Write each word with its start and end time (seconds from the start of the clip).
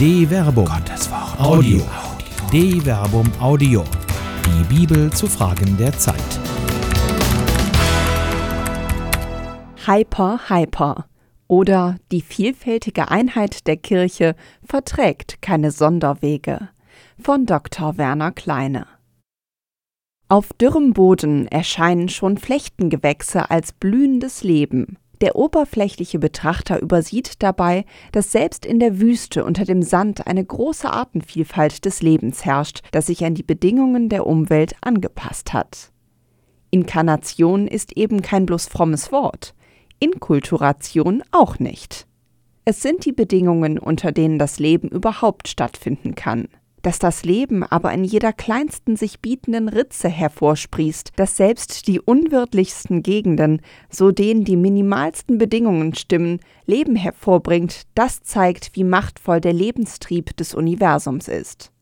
De 0.00 0.26
Verbum. 0.26 0.64
Gottes 0.64 1.10
Wort. 1.10 1.38
Audio. 1.38 1.82
De 2.50 2.80
Verbum 2.80 3.30
Audio. 3.38 3.84
Die 4.46 4.74
Bibel 4.74 5.12
zu 5.12 5.26
Fragen 5.26 5.76
der 5.76 5.92
Zeit. 5.92 6.16
Hyper, 9.84 10.40
Hyper. 10.48 11.04
Oder 11.48 11.96
die 12.12 12.22
vielfältige 12.22 13.10
Einheit 13.10 13.66
der 13.66 13.76
Kirche 13.76 14.36
verträgt 14.64 15.42
keine 15.42 15.70
Sonderwege. 15.70 16.70
Von 17.22 17.44
Dr. 17.44 17.98
Werner 17.98 18.32
Kleine. 18.32 18.86
Auf 20.28 20.54
dürrem 20.54 20.94
Boden 20.94 21.46
erscheinen 21.46 22.08
schon 22.08 22.38
Flechtengewächse 22.38 23.50
als 23.50 23.74
blühendes 23.74 24.44
Leben. 24.44 24.96
Der 25.20 25.36
oberflächliche 25.36 26.18
Betrachter 26.18 26.80
übersieht 26.80 27.42
dabei, 27.42 27.84
dass 28.12 28.32
selbst 28.32 28.64
in 28.64 28.80
der 28.80 29.00
Wüste 29.00 29.44
unter 29.44 29.64
dem 29.64 29.82
Sand 29.82 30.26
eine 30.26 30.44
große 30.44 30.90
Artenvielfalt 30.90 31.84
des 31.84 32.00
Lebens 32.00 32.44
herrscht, 32.44 32.80
das 32.92 33.06
sich 33.06 33.24
an 33.24 33.34
die 33.34 33.42
Bedingungen 33.42 34.08
der 34.08 34.26
Umwelt 34.26 34.74
angepasst 34.80 35.52
hat. 35.52 35.92
Inkarnation 36.70 37.66
ist 37.66 37.96
eben 37.96 38.22
kein 38.22 38.46
bloß 38.46 38.66
frommes 38.66 39.12
Wort, 39.12 39.54
Inkulturation 39.98 41.22
auch 41.32 41.58
nicht. 41.58 42.06
Es 42.64 42.80
sind 42.80 43.04
die 43.04 43.12
Bedingungen, 43.12 43.78
unter 43.78 44.12
denen 44.12 44.38
das 44.38 44.58
Leben 44.58 44.88
überhaupt 44.88 45.48
stattfinden 45.48 46.14
kann 46.14 46.48
dass 46.82 46.98
das 46.98 47.24
Leben 47.24 47.62
aber 47.62 47.92
in 47.92 48.04
jeder 48.04 48.32
kleinsten 48.32 48.96
sich 48.96 49.20
bietenden 49.20 49.68
Ritze 49.68 50.08
hervorsprießt, 50.08 51.12
dass 51.16 51.36
selbst 51.36 51.86
die 51.86 52.00
unwirtlichsten 52.00 53.02
Gegenden, 53.02 53.60
so 53.90 54.10
denen 54.10 54.44
die 54.44 54.56
minimalsten 54.56 55.38
Bedingungen 55.38 55.94
stimmen, 55.94 56.40
Leben 56.66 56.96
hervorbringt, 56.96 57.82
das 57.94 58.22
zeigt, 58.22 58.70
wie 58.74 58.84
machtvoll 58.84 59.40
der 59.40 59.52
Lebenstrieb 59.52 60.36
des 60.36 60.54
Universums 60.54 61.28
ist. 61.28 61.72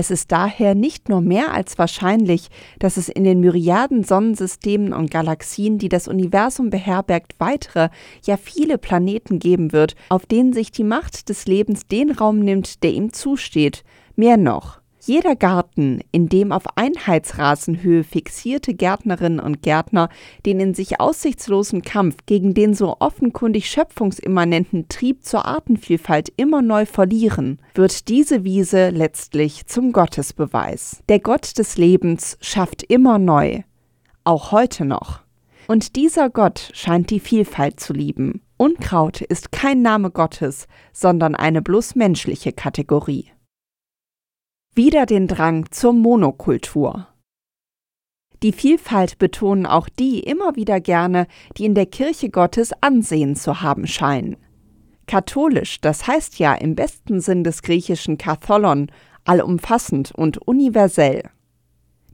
Es 0.00 0.10
ist 0.10 0.32
daher 0.32 0.74
nicht 0.74 1.10
nur 1.10 1.20
mehr 1.20 1.52
als 1.52 1.76
wahrscheinlich, 1.76 2.48
dass 2.78 2.96
es 2.96 3.10
in 3.10 3.24
den 3.24 3.40
Myriaden 3.40 4.02
Sonnensystemen 4.02 4.94
und 4.94 5.10
Galaxien, 5.10 5.76
die 5.76 5.90
das 5.90 6.08
Universum 6.08 6.70
beherbergt, 6.70 7.34
weitere, 7.38 7.90
ja 8.24 8.38
viele 8.38 8.78
Planeten 8.78 9.38
geben 9.38 9.72
wird, 9.72 9.96
auf 10.08 10.24
denen 10.24 10.54
sich 10.54 10.72
die 10.72 10.84
Macht 10.84 11.28
des 11.28 11.44
Lebens 11.46 11.86
den 11.86 12.12
Raum 12.12 12.38
nimmt, 12.38 12.82
der 12.82 12.92
ihm 12.92 13.12
zusteht, 13.12 13.84
Mehr 14.16 14.36
noch, 14.36 14.80
jeder 15.02 15.34
Garten, 15.34 16.00
in 16.12 16.28
dem 16.28 16.52
auf 16.52 16.76
Einheitsrasenhöhe 16.76 18.04
fixierte 18.04 18.74
Gärtnerinnen 18.74 19.40
und 19.40 19.62
Gärtner 19.62 20.10
den 20.44 20.60
in 20.60 20.74
sich 20.74 21.00
aussichtslosen 21.00 21.80
Kampf 21.80 22.16
gegen 22.26 22.52
den 22.52 22.74
so 22.74 22.96
offenkundig 22.98 23.70
schöpfungsimmanenten 23.70 24.88
Trieb 24.88 25.24
zur 25.24 25.46
Artenvielfalt 25.46 26.30
immer 26.36 26.60
neu 26.60 26.84
verlieren, 26.84 27.60
wird 27.74 28.08
diese 28.08 28.44
Wiese 28.44 28.90
letztlich 28.90 29.66
zum 29.66 29.92
Gottesbeweis. 29.92 31.02
Der 31.08 31.18
Gott 31.18 31.56
des 31.56 31.78
Lebens 31.78 32.36
schafft 32.42 32.82
immer 32.82 33.18
neu, 33.18 33.62
auch 34.24 34.52
heute 34.52 34.84
noch. 34.84 35.20
Und 35.66 35.96
dieser 35.96 36.28
Gott 36.28 36.70
scheint 36.74 37.10
die 37.10 37.20
Vielfalt 37.20 37.80
zu 37.80 37.94
lieben. 37.94 38.42
Unkraut 38.58 39.22
ist 39.22 39.50
kein 39.50 39.80
Name 39.80 40.10
Gottes, 40.10 40.66
sondern 40.92 41.34
eine 41.34 41.62
bloß 41.62 41.94
menschliche 41.94 42.52
Kategorie 42.52 43.30
wieder 44.74 45.04
den 45.04 45.26
Drang 45.26 45.66
zur 45.70 45.92
Monokultur. 45.92 47.08
Die 48.42 48.52
Vielfalt 48.52 49.18
betonen 49.18 49.66
auch 49.66 49.88
die 49.88 50.20
immer 50.20 50.56
wieder 50.56 50.80
gerne, 50.80 51.26
die 51.56 51.64
in 51.64 51.74
der 51.74 51.86
Kirche 51.86 52.30
Gottes 52.30 52.72
Ansehen 52.80 53.36
zu 53.36 53.60
haben 53.62 53.86
scheinen. 53.86 54.36
Katholisch, 55.06 55.80
das 55.80 56.06
heißt 56.06 56.38
ja 56.38 56.54
im 56.54 56.76
besten 56.76 57.20
Sinn 57.20 57.42
des 57.42 57.62
griechischen 57.62 58.16
Katholon, 58.16 58.90
allumfassend 59.24 60.12
und 60.14 60.38
universell. 60.38 61.28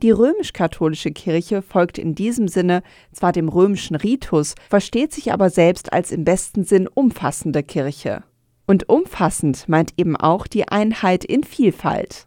Die 0.03 0.11
römisch-katholische 0.11 1.11
Kirche 1.11 1.62
folgt 1.62 1.99
in 1.99 2.15
diesem 2.15 2.49
Sinne 2.49 2.83
zwar 3.12 3.33
dem 3.33 3.49
römischen 3.49 3.97
Ritus, 3.97 4.55
versteht 4.69 5.12
sich 5.12 5.33
aber 5.33 5.50
selbst 5.50 5.93
als 5.93 6.11
im 6.11 6.25
besten 6.25 6.65
Sinn 6.65 6.89
umfassende 6.89 7.62
Kirche. 7.62 8.25
Und 8.66 8.89
umfassend 8.89 9.69
meint 9.69 9.93
eben 9.97 10.16
auch 10.16 10.47
die 10.47 10.69
Einheit 10.69 11.25
in 11.25 11.45
Vielfalt. 11.45 12.27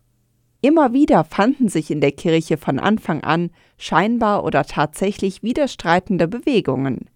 Immer 0.61 0.91
wieder 0.91 1.23
fanden 1.23 1.69
sich 1.69 1.89
in 1.89 2.01
der 2.01 2.11
Kirche 2.11 2.57
von 2.57 2.79
Anfang 2.79 3.23
an 3.23 3.49
scheinbar 3.77 4.43
oder 4.43 4.65
tatsächlich 4.65 5.41
widerstreitende 5.41 6.27
Bewegungen. 6.27 7.09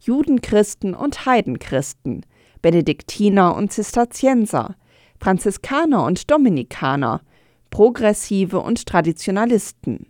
Judenchristen 0.00 0.94
und 0.94 1.24
Heidenchristen, 1.24 2.26
Benediktiner 2.60 3.56
und 3.56 3.72
Zisterzienser, 3.72 4.76
Franziskaner 5.18 6.04
und 6.04 6.30
Dominikaner, 6.30 7.22
Progressive 7.70 8.60
und 8.60 8.84
Traditionalisten. 8.84 10.06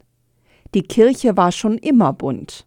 Die 0.74 0.82
Kirche 0.82 1.36
war 1.36 1.52
schon 1.52 1.78
immer 1.78 2.12
bunt. 2.12 2.66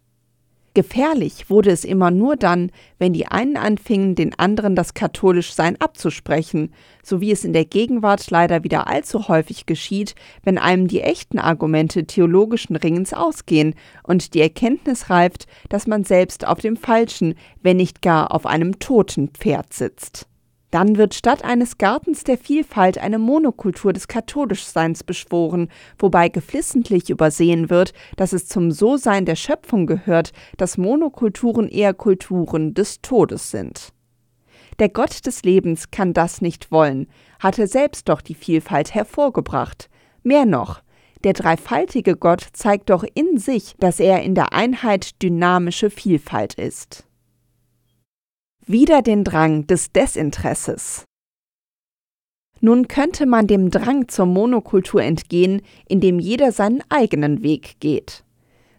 Gefährlich 0.78 1.50
wurde 1.50 1.70
es 1.70 1.84
immer 1.84 2.12
nur 2.12 2.36
dann, 2.36 2.70
wenn 3.00 3.12
die 3.12 3.26
einen 3.26 3.56
anfingen, 3.56 4.14
den 4.14 4.38
anderen 4.38 4.76
das 4.76 4.94
Katholischsein 4.94 5.74
abzusprechen, 5.80 6.72
so 7.02 7.20
wie 7.20 7.32
es 7.32 7.44
in 7.44 7.52
der 7.52 7.64
Gegenwart 7.64 8.30
leider 8.30 8.62
wieder 8.62 8.86
allzu 8.86 9.26
häufig 9.26 9.66
geschieht, 9.66 10.14
wenn 10.44 10.56
einem 10.56 10.86
die 10.86 11.00
echten 11.00 11.40
Argumente 11.40 12.04
theologischen 12.06 12.76
Ringens 12.76 13.12
ausgehen 13.12 13.74
und 14.04 14.34
die 14.34 14.40
Erkenntnis 14.40 15.10
reift, 15.10 15.48
dass 15.68 15.88
man 15.88 16.04
selbst 16.04 16.46
auf 16.46 16.60
dem 16.60 16.76
falschen, 16.76 17.34
wenn 17.60 17.78
nicht 17.78 18.00
gar 18.00 18.32
auf 18.32 18.46
einem 18.46 18.78
toten 18.78 19.30
Pferd 19.30 19.74
sitzt. 19.74 20.28
Dann 20.70 20.96
wird 20.96 21.14
statt 21.14 21.44
eines 21.44 21.78
Gartens 21.78 22.24
der 22.24 22.36
Vielfalt 22.36 22.98
eine 22.98 23.18
Monokultur 23.18 23.94
des 23.94 24.06
Katholischseins 24.06 25.02
beschworen, 25.02 25.68
wobei 25.98 26.28
geflissentlich 26.28 27.08
übersehen 27.08 27.70
wird, 27.70 27.94
dass 28.16 28.34
es 28.34 28.48
zum 28.48 28.70
So-Sein 28.70 29.24
der 29.24 29.36
Schöpfung 29.36 29.86
gehört, 29.86 30.32
dass 30.58 30.76
Monokulturen 30.76 31.68
eher 31.68 31.94
Kulturen 31.94 32.74
des 32.74 33.00
Todes 33.00 33.50
sind. 33.50 33.94
Der 34.78 34.90
Gott 34.90 35.24
des 35.26 35.42
Lebens 35.42 35.90
kann 35.90 36.12
das 36.12 36.42
nicht 36.42 36.70
wollen, 36.70 37.08
hat 37.40 37.58
er 37.58 37.66
selbst 37.66 38.08
doch 38.08 38.20
die 38.20 38.34
Vielfalt 38.34 38.94
hervorgebracht. 38.94 39.88
Mehr 40.22 40.44
noch, 40.44 40.82
der 41.24 41.32
dreifaltige 41.32 42.14
Gott 42.14 42.46
zeigt 42.52 42.90
doch 42.90 43.04
in 43.14 43.38
sich, 43.38 43.74
dass 43.80 44.00
er 44.00 44.22
in 44.22 44.34
der 44.34 44.52
Einheit 44.52 45.20
dynamische 45.22 45.88
Vielfalt 45.88 46.54
ist 46.54 47.07
wieder 48.68 49.00
den 49.00 49.24
Drang 49.24 49.66
des 49.66 49.92
Desinteresses. 49.92 51.04
Nun 52.60 52.86
könnte 52.86 53.24
man 53.24 53.46
dem 53.46 53.70
Drang 53.70 54.08
zur 54.08 54.26
Monokultur 54.26 55.02
entgehen, 55.02 55.62
indem 55.88 56.18
jeder 56.18 56.52
seinen 56.52 56.82
eigenen 56.90 57.42
Weg 57.42 57.80
geht. 57.80 58.24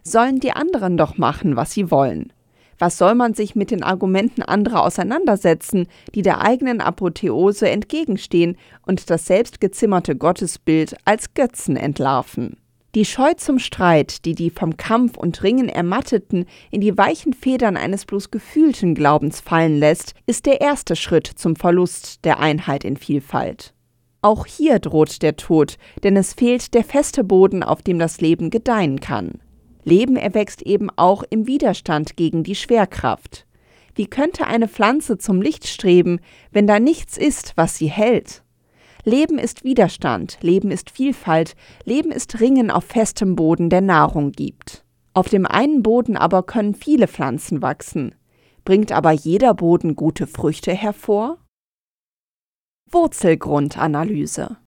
Sollen 0.04 0.38
die 0.38 0.52
anderen 0.52 0.96
doch 0.96 1.18
machen, 1.18 1.56
was 1.56 1.72
sie 1.72 1.90
wollen. 1.90 2.32
Was 2.78 2.98
soll 2.98 3.16
man 3.16 3.34
sich 3.34 3.56
mit 3.56 3.72
den 3.72 3.82
Argumenten 3.82 4.42
anderer 4.42 4.84
auseinandersetzen, 4.84 5.88
die 6.14 6.22
der 6.22 6.40
eigenen 6.40 6.80
Apotheose 6.80 7.68
entgegenstehen 7.68 8.56
und 8.86 9.10
das 9.10 9.26
selbstgezimmerte 9.26 10.14
Gottesbild 10.14 10.96
als 11.04 11.34
Götzen 11.34 11.76
entlarven? 11.76 12.59
Die 12.96 13.04
Scheu 13.04 13.34
zum 13.34 13.60
Streit, 13.60 14.24
die 14.24 14.34
die 14.34 14.50
vom 14.50 14.76
Kampf 14.76 15.16
und 15.16 15.44
Ringen 15.44 15.68
Ermatteten 15.68 16.46
in 16.72 16.80
die 16.80 16.98
weichen 16.98 17.34
Federn 17.34 17.76
eines 17.76 18.04
bloß 18.04 18.32
gefühlten 18.32 18.96
Glaubens 18.96 19.40
fallen 19.40 19.78
lässt, 19.78 20.14
ist 20.26 20.44
der 20.44 20.60
erste 20.60 20.96
Schritt 20.96 21.28
zum 21.28 21.54
Verlust 21.54 22.24
der 22.24 22.40
Einheit 22.40 22.82
in 22.82 22.96
Vielfalt. 22.96 23.74
Auch 24.22 24.44
hier 24.44 24.80
droht 24.80 25.22
der 25.22 25.36
Tod, 25.36 25.76
denn 26.02 26.16
es 26.16 26.34
fehlt 26.34 26.74
der 26.74 26.82
feste 26.82 27.22
Boden, 27.22 27.62
auf 27.62 27.80
dem 27.80 28.00
das 28.00 28.20
Leben 28.20 28.50
gedeihen 28.50 28.98
kann. 28.98 29.38
Leben 29.84 30.16
erwächst 30.16 30.60
eben 30.62 30.90
auch 30.96 31.22
im 31.30 31.46
Widerstand 31.46 32.16
gegen 32.16 32.42
die 32.42 32.56
Schwerkraft. 32.56 33.46
Wie 33.94 34.06
könnte 34.06 34.48
eine 34.48 34.66
Pflanze 34.66 35.16
zum 35.16 35.40
Licht 35.40 35.68
streben, 35.68 36.18
wenn 36.50 36.66
da 36.66 36.80
nichts 36.80 37.16
ist, 37.16 37.52
was 37.54 37.76
sie 37.76 37.88
hält? 37.88 38.42
Leben 39.04 39.38
ist 39.38 39.64
Widerstand, 39.64 40.38
Leben 40.42 40.70
ist 40.70 40.90
Vielfalt, 40.90 41.54
Leben 41.84 42.12
ist 42.12 42.40
Ringen 42.40 42.70
auf 42.70 42.84
festem 42.84 43.36
Boden, 43.36 43.70
der 43.70 43.80
Nahrung 43.80 44.32
gibt. 44.32 44.84
Auf 45.14 45.28
dem 45.28 45.46
einen 45.46 45.82
Boden 45.82 46.16
aber 46.16 46.42
können 46.42 46.74
viele 46.74 47.08
Pflanzen 47.08 47.62
wachsen. 47.62 48.14
Bringt 48.64 48.92
aber 48.92 49.10
jeder 49.10 49.54
Boden 49.54 49.96
gute 49.96 50.26
Früchte 50.26 50.72
hervor? 50.72 51.38
Wurzelgrundanalyse 52.90 54.58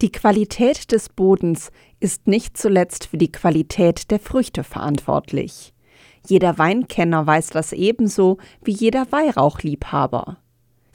Die 0.00 0.12
Qualität 0.12 0.92
des 0.92 1.08
Bodens 1.08 1.70
ist 2.00 2.26
nicht 2.26 2.56
zuletzt 2.56 3.06
für 3.06 3.18
die 3.18 3.32
Qualität 3.32 4.10
der 4.10 4.20
Früchte 4.20 4.64
verantwortlich. 4.64 5.74
Jeder 6.26 6.58
Weinkenner 6.58 7.26
weiß 7.26 7.50
das 7.50 7.72
ebenso 7.72 8.38
wie 8.62 8.72
jeder 8.72 9.10
Weihrauchliebhaber. 9.10 10.38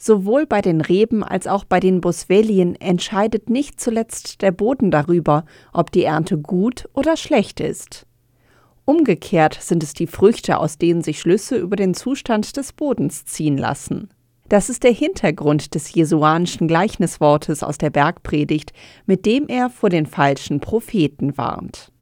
Sowohl 0.06 0.44
bei 0.44 0.60
den 0.60 0.82
Reben 0.82 1.24
als 1.24 1.46
auch 1.46 1.64
bei 1.64 1.80
den 1.80 2.02
Boswellien 2.02 2.78
entscheidet 2.78 3.48
nicht 3.48 3.80
zuletzt 3.80 4.42
der 4.42 4.52
Boden 4.52 4.90
darüber, 4.90 5.46
ob 5.72 5.90
die 5.92 6.04
Ernte 6.04 6.36
gut 6.36 6.86
oder 6.92 7.16
schlecht 7.16 7.58
ist. 7.58 8.06
Umgekehrt 8.84 9.56
sind 9.58 9.82
es 9.82 9.94
die 9.94 10.06
Früchte, 10.06 10.58
aus 10.58 10.76
denen 10.76 11.00
sich 11.00 11.20
Schlüsse 11.20 11.56
über 11.56 11.76
den 11.76 11.94
Zustand 11.94 12.58
des 12.58 12.74
Bodens 12.74 13.24
ziehen 13.24 13.56
lassen. 13.56 14.10
Das 14.50 14.68
ist 14.68 14.82
der 14.82 14.92
Hintergrund 14.92 15.74
des 15.74 15.94
jesuanischen 15.94 16.68
Gleichniswortes 16.68 17.62
aus 17.62 17.78
der 17.78 17.88
Bergpredigt, 17.88 18.74
mit 19.06 19.24
dem 19.24 19.46
er 19.48 19.70
vor 19.70 19.88
den 19.88 20.04
falschen 20.04 20.60
Propheten 20.60 21.38
warnt. 21.38 21.94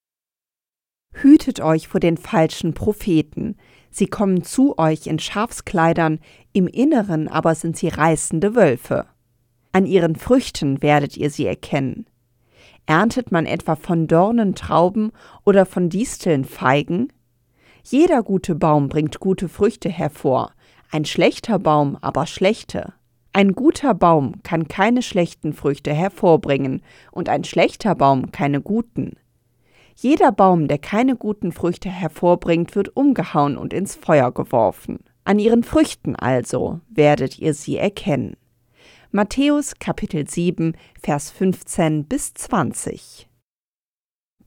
Hütet 1.15 1.61
euch 1.61 1.89
vor 1.89 2.01
den 2.01 2.17
falschen 2.17 2.75
Propheten. 2.75 3.57
Sie 3.91 4.07
kommen 4.07 4.43
zu 4.43 4.79
euch 4.79 5.07
in 5.07 5.19
Schafskleidern, 5.19 6.21
im 6.53 6.67
Inneren 6.67 7.29
aber 7.29 7.55
sind 7.55 7.77
sie 7.77 7.89
reißende 7.89 8.55
Wölfe. 8.55 9.07
An 9.73 9.87
ihren 9.87 10.17
Früchten 10.17 10.83
werdet 10.83 11.17
ihr 11.17 11.31
sie 11.31 11.47
erkennen. 11.47 12.07
Erntet 12.87 13.33
man 13.33 13.47
etwa 13.47 13.77
von 13.77 14.07
Dornen 14.07 14.55
Trauben 14.55 15.13
oder 15.45 15.67
von 15.67 15.89
Disteln 15.89 16.45
Feigen? 16.45 17.13
Jeder 17.85 18.23
gute 18.23 18.55
Baum 18.55 18.89
bringt 18.89 19.19
gute 19.19 19.49
Früchte 19.49 19.89
hervor, 19.89 20.53
ein 20.91 21.05
schlechter 21.05 21.59
Baum 21.59 21.97
aber 22.01 22.27
schlechte. 22.27 22.93
Ein 23.33 23.55
guter 23.55 23.95
Baum 23.95 24.43
kann 24.43 24.69
keine 24.69 25.01
schlechten 25.01 25.55
Früchte 25.55 25.93
hervorbringen 25.95 26.83
und 27.13 27.31
ein 27.31 27.45
schlechter 27.45 27.95
Baum 27.95 28.31
keine 28.31 28.61
guten. 28.61 29.17
Jeder 29.97 30.33
Baum, 30.33 30.69
der 30.69 30.79
keine 30.79 31.17
guten 31.17 31.53
Früchte 31.53 31.89
hervorbringt, 31.89 32.75
wird 32.77 32.95
umgehauen 32.95 33.57
und 33.57 33.73
ins 33.73 33.95
Feuer 33.95 34.33
geworfen. 34.33 35.01
An 35.25 35.39
ihren 35.39 35.63
Früchten 35.63 36.17
also 36.17 36.81
werdet 36.89 37.39
ihr 37.39 37.55
sie 37.55 37.77
erkennen. 37.77 38.37
Matthäus 39.13 39.75
Kapitel 39.79 40.29
7, 40.29 40.77
Vers 41.01 41.31
15 41.31 42.07
bis 42.07 42.35
20. 42.35 43.29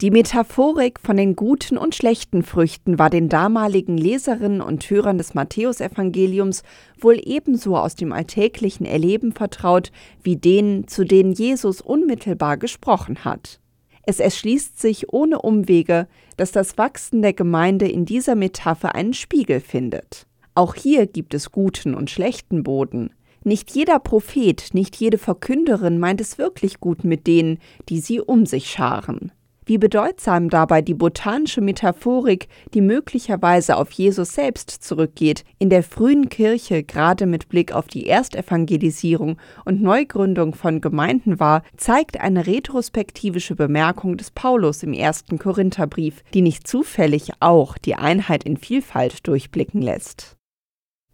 Die 0.02 0.12
Metaphorik 0.12 1.00
von 1.00 1.16
den 1.16 1.38
guten 1.38 1.78
und 1.78 1.96
schlechten 1.96 2.44
Früchten 2.44 3.00
war 3.00 3.10
den 3.10 3.30
damaligen 3.30 3.98
Leserinnen 3.98 4.60
und 4.60 4.90
Hörern 4.90 5.18
des 5.18 5.34
Matthäusevangeliums 5.34 6.64
wohl 7.00 7.22
ebenso 7.24 7.78
aus 7.78 7.96
dem 7.96 8.12
alltäglichen 8.12 8.86
Erleben 8.86 9.32
vertraut 9.32 9.94
wie 10.24 10.36
denen, 10.36 10.90
zu 10.90 11.06
denen 11.06 11.32
Jesus 11.32 11.80
unmittelbar 11.80 12.58
gesprochen 12.58 13.24
hat. 13.24 13.62
Es 14.06 14.20
erschließt 14.20 14.78
sich 14.78 15.14
ohne 15.14 15.42
Umwege, 15.42 16.10
dass 16.36 16.52
das 16.52 16.78
Wachsen 16.78 17.22
der 17.22 17.34
Gemeinde 17.34 17.88
in 17.88 18.04
dieser 18.04 18.36
Metapher 18.36 18.94
einen 18.94 19.14
Spiegel 19.14 19.62
findet. 19.62 20.28
Auch 20.56 20.74
hier 20.74 21.06
gibt 21.06 21.34
es 21.34 21.52
guten 21.52 21.94
und 21.94 22.10
schlechten 22.10 22.64
Boden. 22.64 23.12
Nicht 23.44 23.72
jeder 23.72 24.00
Prophet, 24.00 24.70
nicht 24.74 24.96
jede 24.96 25.18
Verkünderin 25.18 26.00
meint 26.00 26.20
es 26.20 26.38
wirklich 26.38 26.80
gut 26.80 27.04
mit 27.04 27.28
denen, 27.28 27.60
die 27.90 28.00
sie 28.00 28.20
um 28.20 28.46
sich 28.46 28.72
scharen 28.72 29.32
wie 29.66 29.78
bedeutsam 29.78 30.50
dabei 30.50 30.82
die 30.82 30.94
botanische 30.94 31.62
Metaphorik, 31.62 32.48
die 32.74 32.82
möglicherweise 32.82 33.78
auf 33.78 33.92
Jesus 33.92 34.34
selbst 34.34 34.70
zurückgeht, 34.70 35.44
in 35.60 35.70
der 35.70 35.84
frühen 35.84 36.30
Kirche 36.30 36.84
gerade 36.84 37.26
mit 37.26 37.50
Blick 37.50 37.74
auf 37.74 37.88
die 37.88 38.08
Erstevangelisierung 38.08 39.38
und 39.66 39.82
Neugründung 39.82 40.54
von 40.54 40.82
Gemeinden 40.82 41.40
war, 41.40 41.64
zeigt 41.78 42.20
eine 42.20 42.46
retrospektivische 42.48 43.56
Bemerkung 43.56 44.18
des 44.18 44.32
Paulus 44.32 44.84
im 44.84 44.94
ersten 44.94 45.40
Korintherbrief, 45.40 46.24
die 46.34 46.42
nicht 46.42 46.68
zufällig 46.68 47.32
auch 47.40 47.78
die 47.78 47.96
Einheit 47.96 48.44
in 48.44 48.58
Vielfalt 48.58 49.28
durchblicken 49.28 49.82
lässt. 49.82 50.35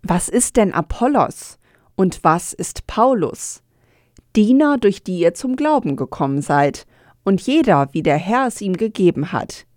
Was 0.03 0.30
ist 0.30 0.57
denn 0.57 0.74
Apollos 0.74 1.59
und 1.95 2.24
was 2.24 2.53
ist 2.53 2.88
Paulus? 2.88 3.62
Diener, 4.36 4.77
durch 4.77 5.03
die 5.03 5.19
ihr 5.19 5.33
zum 5.33 5.56
Glauben 5.56 5.95
gekommen 5.95 6.42
seid, 6.42 6.88
und 7.24 7.42
jeder, 7.42 7.89
wie 7.92 8.01
der 8.01 8.18
Herr 8.18 8.48
es 8.48 8.62
ihm 8.62 8.77
gegeben 8.77 9.31
hat. 9.31 9.68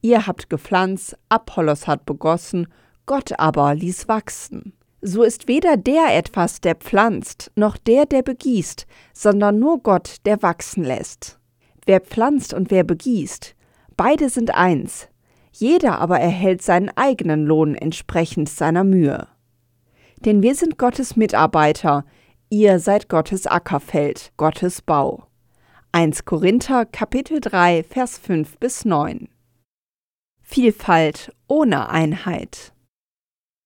Ihr 0.00 0.26
habt 0.26 0.48
gepflanzt, 0.48 1.18
Apollos 1.28 1.86
hat 1.86 2.06
begossen, 2.06 2.68
Gott 3.04 3.38
aber 3.38 3.74
ließ 3.74 4.08
wachsen. 4.08 4.72
So 5.02 5.22
ist 5.22 5.48
weder 5.48 5.76
der 5.76 6.16
etwas, 6.16 6.60
der 6.60 6.74
pflanzt, 6.74 7.52
noch 7.54 7.76
der, 7.76 8.06
der 8.06 8.22
begießt, 8.22 8.86
sondern 9.12 9.58
nur 9.58 9.82
Gott, 9.82 10.16
der 10.24 10.42
wachsen 10.42 10.82
lässt. 10.82 11.38
Wer 11.84 12.00
pflanzt 12.00 12.54
und 12.54 12.70
wer 12.70 12.84
begießt, 12.84 13.54
beide 13.96 14.28
sind 14.28 14.54
eins, 14.54 15.08
jeder 15.52 16.00
aber 16.00 16.20
erhält 16.20 16.62
seinen 16.62 16.90
eigenen 16.96 17.44
Lohn 17.44 17.74
entsprechend 17.74 18.48
seiner 18.48 18.84
Mühe. 18.84 19.26
Denn 20.24 20.42
wir 20.42 20.56
sind 20.56 20.78
Gottes 20.78 21.14
Mitarbeiter, 21.14 22.04
ihr 22.50 22.80
seid 22.80 23.08
Gottes 23.08 23.46
Ackerfeld, 23.46 24.32
Gottes 24.36 24.82
Bau. 24.82 25.28
1 25.92 26.24
Korinther 26.24 26.86
Kapitel 26.86 27.40
3 27.40 27.84
Vers 27.84 28.18
5 28.18 28.58
bis 28.58 28.84
9 28.84 29.28
Vielfalt 30.42 31.32
ohne 31.46 31.88
Einheit 31.88 32.72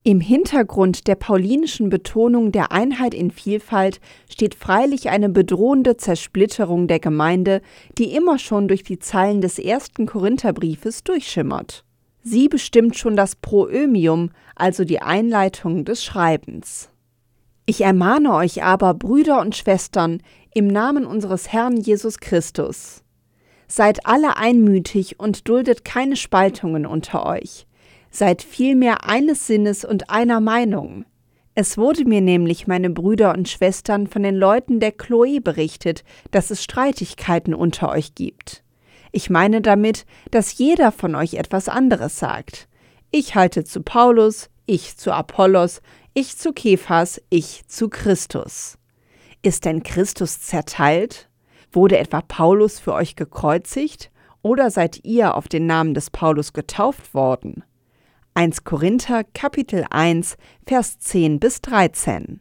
Im 0.04 0.20
Hintergrund 0.20 1.08
der 1.08 1.14
paulinischen 1.14 1.88
Betonung 1.88 2.52
der 2.52 2.70
Einheit 2.70 3.14
in 3.14 3.31
Vielfalt 3.31 4.00
steht 4.28 4.54
freilich 4.54 5.08
eine 5.08 5.31
bedrohende 5.31 5.96
Zersplitterung 5.96 6.87
der 6.87 7.00
Gemeinde, 7.00 7.62
die 7.96 8.14
immer 8.14 8.38
schon 8.38 8.69
durch 8.69 8.82
die 8.82 8.99
Zeilen 8.99 9.40
des 9.40 9.58
ersten 9.58 10.06
Korintherbriefes 10.06 11.02
durchschimmert. 11.02 11.84
Sie 12.22 12.48
bestimmt 12.48 12.96
schon 12.96 13.16
das 13.16 13.34
Proömium, 13.34 14.30
also 14.54 14.84
die 14.84 15.02
Einleitung 15.02 15.84
des 15.84 16.04
Schreibens. 16.04 16.88
Ich 17.66 17.80
ermahne 17.80 18.34
euch 18.34 18.62
aber, 18.62 18.94
Brüder 18.94 19.40
und 19.40 19.56
Schwestern, 19.56 20.22
im 20.54 20.66
Namen 20.66 21.04
unseres 21.04 21.52
Herrn 21.52 21.76
Jesus 21.76 22.19
Christus. 22.19 23.02
Seid 23.66 24.06
alle 24.06 24.36
einmütig 24.36 25.19
und 25.19 25.48
duldet 25.48 25.84
keine 25.84 26.16
Spaltungen 26.16 26.86
unter 26.86 27.26
euch. 27.26 27.66
Seid 28.10 28.42
vielmehr 28.42 29.08
eines 29.08 29.46
Sinnes 29.46 29.84
und 29.84 30.10
einer 30.10 30.40
Meinung. 30.40 31.06
Es 31.54 31.76
wurde 31.76 32.04
mir 32.04 32.20
nämlich, 32.20 32.66
meine 32.66 32.90
Brüder 32.90 33.34
und 33.34 33.48
Schwestern, 33.48 34.06
von 34.06 34.22
den 34.22 34.36
Leuten 34.36 34.80
der 34.80 34.92
Chloe 34.92 35.40
berichtet, 35.40 36.04
dass 36.30 36.50
es 36.50 36.62
Streitigkeiten 36.62 37.54
unter 37.54 37.90
euch 37.90 38.14
gibt. 38.14 38.62
Ich 39.12 39.31
meine 39.31 39.61
damit, 39.61 40.06
dass 40.31 40.56
jeder 40.56 40.91
von 40.91 41.14
euch 41.14 41.35
etwas 41.35 41.69
anderes 41.69 42.19
sagt. 42.19 42.67
Ich 43.11 43.35
halte 43.35 43.62
zu 43.62 43.82
Paulus, 43.82 44.49
ich 44.64 44.97
zu 44.97 45.12
Apollos, 45.12 45.82
ich 46.14 46.38
zu 46.38 46.53
Kephas, 46.53 47.20
ich 47.29 47.67
zu 47.67 47.91
Christus. 47.91 48.79
Ist 49.43 49.67
denn 49.67 49.82
Christus 49.82 50.41
zerteilt? 50.41 51.29
Wurde 51.73 51.99
etwa 51.99 52.23
Paulus 52.23 52.79
für 52.79 52.94
euch 52.94 53.17
gekreuzigt? 53.17 54.11
Oder 54.41 54.70
seid 54.70 55.05
ihr 55.05 55.35
auf 55.35 55.47
den 55.47 55.67
Namen 55.67 55.94
des 55.94 56.11
Paulus 56.11 56.53
getauft 56.53 57.12
worden? 57.12 57.64
1 58.35 58.64
Korinther 58.64 59.25
Kapitel 59.25 59.85
1 59.91 60.37
Vers 60.67 60.99
10 60.99 61.38
bis 61.38 61.61
13 61.61 62.41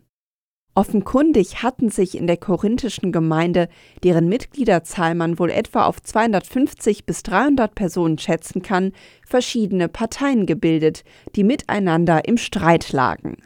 Offenkundig 0.73 1.63
hatten 1.63 1.89
sich 1.89 2.15
in 2.15 2.27
der 2.27 2.37
korinthischen 2.37 3.11
Gemeinde, 3.11 3.67
deren 4.03 4.29
Mitgliederzahl 4.29 5.15
man 5.15 5.37
wohl 5.37 5.49
etwa 5.49 5.85
auf 5.85 6.01
250 6.01 7.05
bis 7.05 7.23
300 7.23 7.75
Personen 7.75 8.17
schätzen 8.17 8.61
kann, 8.61 8.93
verschiedene 9.27 9.89
Parteien 9.89 10.45
gebildet, 10.45 11.03
die 11.35 11.43
miteinander 11.43 12.25
im 12.25 12.37
Streit 12.37 12.93
lagen. 12.93 13.37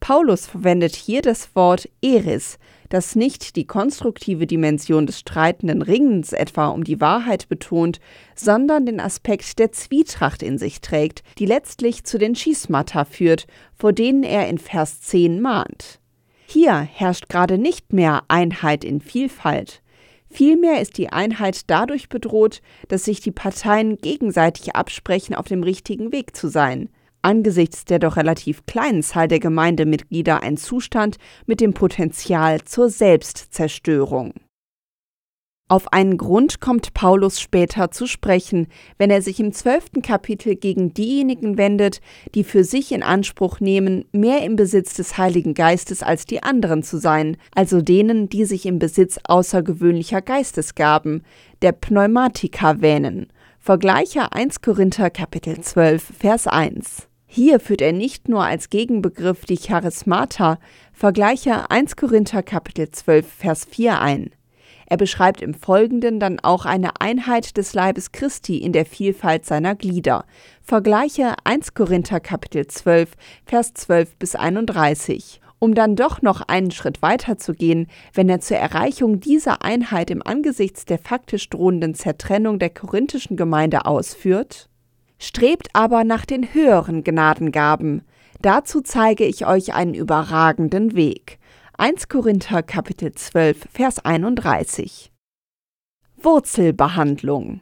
Paulus 0.00 0.46
verwendet 0.46 0.94
hier 0.94 1.20
das 1.20 1.54
Wort 1.54 1.90
Eris, 2.00 2.58
das 2.88 3.16
nicht 3.16 3.56
die 3.56 3.66
konstruktive 3.66 4.46
Dimension 4.46 5.06
des 5.06 5.20
streitenden 5.20 5.82
Ringens 5.82 6.32
etwa 6.32 6.68
um 6.68 6.84
die 6.84 7.00
Wahrheit 7.02 7.48
betont, 7.50 8.00
sondern 8.34 8.86
den 8.86 9.00
Aspekt 9.00 9.58
der 9.58 9.72
Zwietracht 9.72 10.42
in 10.42 10.56
sich 10.56 10.80
trägt, 10.80 11.22
die 11.38 11.46
letztlich 11.46 12.04
zu 12.04 12.16
den 12.16 12.34
Schismata 12.34 13.04
führt, 13.04 13.46
vor 13.74 13.92
denen 13.92 14.22
er 14.22 14.48
in 14.48 14.58
Vers 14.58 15.02
10 15.02 15.40
mahnt. 15.42 16.00
Hier 16.46 16.74
herrscht 16.74 17.28
gerade 17.28 17.58
nicht 17.58 17.92
mehr 17.92 18.22
Einheit 18.28 18.84
in 18.84 19.00
Vielfalt. 19.00 19.82
Vielmehr 20.28 20.80
ist 20.80 20.98
die 20.98 21.10
Einheit 21.10 21.70
dadurch 21.70 22.08
bedroht, 22.08 22.62
dass 22.88 23.04
sich 23.04 23.20
die 23.20 23.32
Parteien 23.32 23.98
gegenseitig 23.98 24.74
absprechen, 24.74 25.34
auf 25.34 25.46
dem 25.46 25.62
richtigen 25.62 26.12
Weg 26.12 26.36
zu 26.36 26.48
sein 26.48 26.88
angesichts 27.26 27.84
der 27.84 27.98
doch 27.98 28.16
relativ 28.16 28.66
kleinen 28.66 29.02
Zahl 29.02 29.26
der 29.26 29.40
Gemeindemitglieder 29.40 30.44
ein 30.44 30.56
Zustand 30.56 31.16
mit 31.44 31.60
dem 31.60 31.74
Potenzial 31.74 32.62
zur 32.62 32.88
Selbstzerstörung. 32.88 34.32
Auf 35.68 35.92
einen 35.92 36.16
Grund 36.16 36.60
kommt 36.60 36.94
Paulus 36.94 37.40
später 37.40 37.90
zu 37.90 38.06
sprechen, 38.06 38.68
wenn 38.98 39.10
er 39.10 39.20
sich 39.20 39.40
im 39.40 39.52
zwölften 39.52 40.00
Kapitel 40.00 40.54
gegen 40.54 40.94
diejenigen 40.94 41.58
wendet, 41.58 42.00
die 42.36 42.44
für 42.44 42.62
sich 42.62 42.92
in 42.92 43.02
Anspruch 43.02 43.58
nehmen, 43.58 44.04
mehr 44.12 44.44
im 44.44 44.54
Besitz 44.54 44.94
des 44.94 45.18
Heiligen 45.18 45.54
Geistes 45.54 46.04
als 46.04 46.24
die 46.24 46.40
anderen 46.44 46.84
zu 46.84 46.98
sein, 46.98 47.36
also 47.52 47.82
denen, 47.82 48.28
die 48.28 48.44
sich 48.44 48.64
im 48.64 48.78
Besitz 48.78 49.18
außergewöhnlicher 49.24 50.22
Geistesgaben, 50.22 51.24
der 51.62 51.72
Pneumatika 51.72 52.80
wähnen. 52.80 53.26
Vergleiche 53.58 54.30
1 54.30 54.60
Korinther 54.60 55.10
Kapitel 55.10 55.60
12 55.60 56.12
Vers 56.16 56.46
1. 56.46 57.08
Hier 57.26 57.58
führt 57.58 57.82
er 57.82 57.92
nicht 57.92 58.28
nur 58.28 58.44
als 58.44 58.70
Gegenbegriff 58.70 59.44
die 59.44 59.58
Charismata, 59.58 60.60
vergleiche 60.92 61.68
1 61.72 61.96
Korinther 61.96 62.44
Kapitel 62.44 62.88
12 62.88 63.26
Vers 63.26 63.64
4 63.68 64.00
ein. 64.00 64.30
Er 64.86 64.96
beschreibt 64.96 65.42
im 65.42 65.54
Folgenden 65.54 66.20
dann 66.20 66.38
auch 66.40 66.64
eine 66.64 67.00
Einheit 67.00 67.56
des 67.56 67.74
Leibes 67.74 68.12
Christi 68.12 68.58
in 68.58 68.72
der 68.72 68.86
Vielfalt 68.86 69.44
seiner 69.44 69.74
Glieder. 69.74 70.24
Vergleiche 70.62 71.34
1 71.44 71.74
Korinther 71.74 72.20
Kapitel 72.20 72.66
12 72.66 73.12
Vers 73.44 73.74
12 73.74 74.16
bis 74.16 74.34
31 74.36 75.40
um 75.58 75.74
dann 75.74 75.96
doch 75.96 76.22
noch 76.22 76.42
einen 76.42 76.70
Schritt 76.70 77.02
weiter 77.02 77.38
zu 77.38 77.54
gehen, 77.54 77.86
wenn 78.12 78.28
er 78.28 78.40
zur 78.40 78.58
Erreichung 78.58 79.20
dieser 79.20 79.62
Einheit 79.62 80.10
im 80.10 80.22
Angesichts 80.22 80.84
der 80.84 80.98
faktisch 80.98 81.48
drohenden 81.48 81.94
Zertrennung 81.94 82.58
der 82.58 82.70
korinthischen 82.70 83.36
Gemeinde 83.36 83.86
ausführt? 83.86 84.68
Strebt 85.18 85.68
aber 85.72 86.04
nach 86.04 86.26
den 86.26 86.52
höheren 86.52 87.04
Gnadengaben. 87.04 88.02
Dazu 88.42 88.82
zeige 88.82 89.24
ich 89.24 89.46
euch 89.46 89.72
einen 89.72 89.94
überragenden 89.94 90.94
Weg. 90.94 91.38
1 91.78 92.08
Korinther 92.08 92.62
Kapitel 92.62 93.12
12 93.12 93.66
Vers 93.70 94.02
31 94.02 95.12
Wurzelbehandlung 96.16 97.60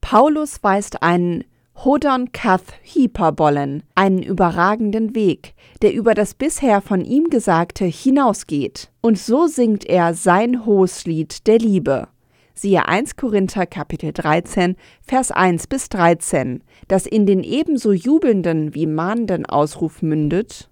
Paulus 0.00 0.60
weist 0.64 1.04
einen 1.04 1.44
Hodon 1.76 2.32
Kath 2.32 2.74
Hyperbollen, 2.82 3.84
einen 3.94 4.24
überragenden 4.24 5.14
Weg, 5.14 5.54
der 5.82 5.94
über 5.94 6.14
das 6.14 6.34
bisher 6.34 6.80
von 6.80 7.04
ihm 7.04 7.30
Gesagte 7.30 7.84
hinausgeht. 7.84 8.90
Und 9.02 9.20
so 9.20 9.46
singt 9.46 9.84
er 9.84 10.12
sein 10.12 10.66
hohes 10.66 11.04
Lied 11.04 11.46
der 11.46 11.60
Liebe. 11.60 12.08
Siehe 12.54 12.88
1 12.88 13.14
Korinther 13.14 13.66
Kapitel 13.66 14.12
13, 14.12 14.74
Vers 15.00 15.30
1 15.30 15.68
bis 15.68 15.90
13, 15.90 16.64
das 16.88 17.06
in 17.06 17.24
den 17.24 17.44
ebenso 17.44 17.92
jubelnden 17.92 18.74
wie 18.74 18.88
mahnenden 18.88 19.46
Ausruf 19.46 20.02
mündet. 20.02 20.70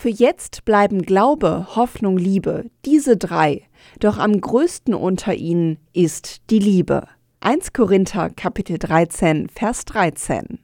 Für 0.00 0.10
jetzt 0.10 0.64
bleiben 0.64 1.02
Glaube, 1.02 1.74
Hoffnung, 1.74 2.18
Liebe, 2.18 2.70
diese 2.84 3.16
drei, 3.16 3.62
doch 3.98 4.18
am 4.18 4.40
größten 4.40 4.94
unter 4.94 5.34
ihnen 5.34 5.78
ist 5.92 6.48
die 6.50 6.60
Liebe. 6.60 7.08
1 7.40 7.72
Korinther 7.72 8.30
Kapitel 8.30 8.78
13 8.78 9.48
Vers 9.48 9.86
13 9.86 10.60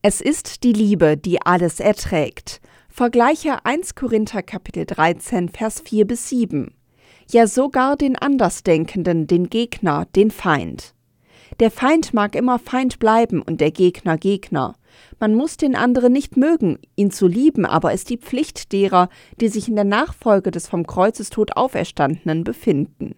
Es 0.00 0.22
ist 0.22 0.64
die 0.64 0.72
Liebe, 0.72 1.18
die 1.18 1.42
alles 1.42 1.80
erträgt. 1.80 2.62
Vergleiche 2.88 3.62
1 3.66 3.94
Korinther 3.94 4.42
Kapitel 4.42 4.86
13 4.86 5.50
Vers 5.50 5.82
4 5.82 6.06
bis 6.06 6.30
7. 6.30 6.74
Ja 7.30 7.46
sogar 7.46 7.96
den 7.96 8.16
Andersdenkenden, 8.16 9.26
den 9.26 9.50
Gegner, 9.50 10.06
den 10.16 10.30
Feind. 10.30 10.94
Der 11.58 11.70
Feind 11.70 12.14
mag 12.14 12.34
immer 12.34 12.58
Feind 12.58 13.00
bleiben 13.00 13.42
und 13.42 13.60
der 13.60 13.70
Gegner 13.70 14.16
Gegner. 14.16 14.76
Man 15.18 15.34
muss 15.34 15.56
den 15.56 15.76
anderen 15.76 16.12
nicht 16.12 16.36
mögen, 16.36 16.78
ihn 16.96 17.10
zu 17.10 17.26
lieben, 17.26 17.66
aber 17.66 17.92
ist 17.92 18.10
die 18.10 18.18
Pflicht 18.18 18.72
derer, 18.72 19.08
die 19.40 19.48
sich 19.48 19.68
in 19.68 19.76
der 19.76 19.84
Nachfolge 19.84 20.50
des 20.50 20.68
vom 20.68 20.86
Kreuzestod 20.86 21.56
Auferstandenen 21.56 22.44
befinden. 22.44 23.14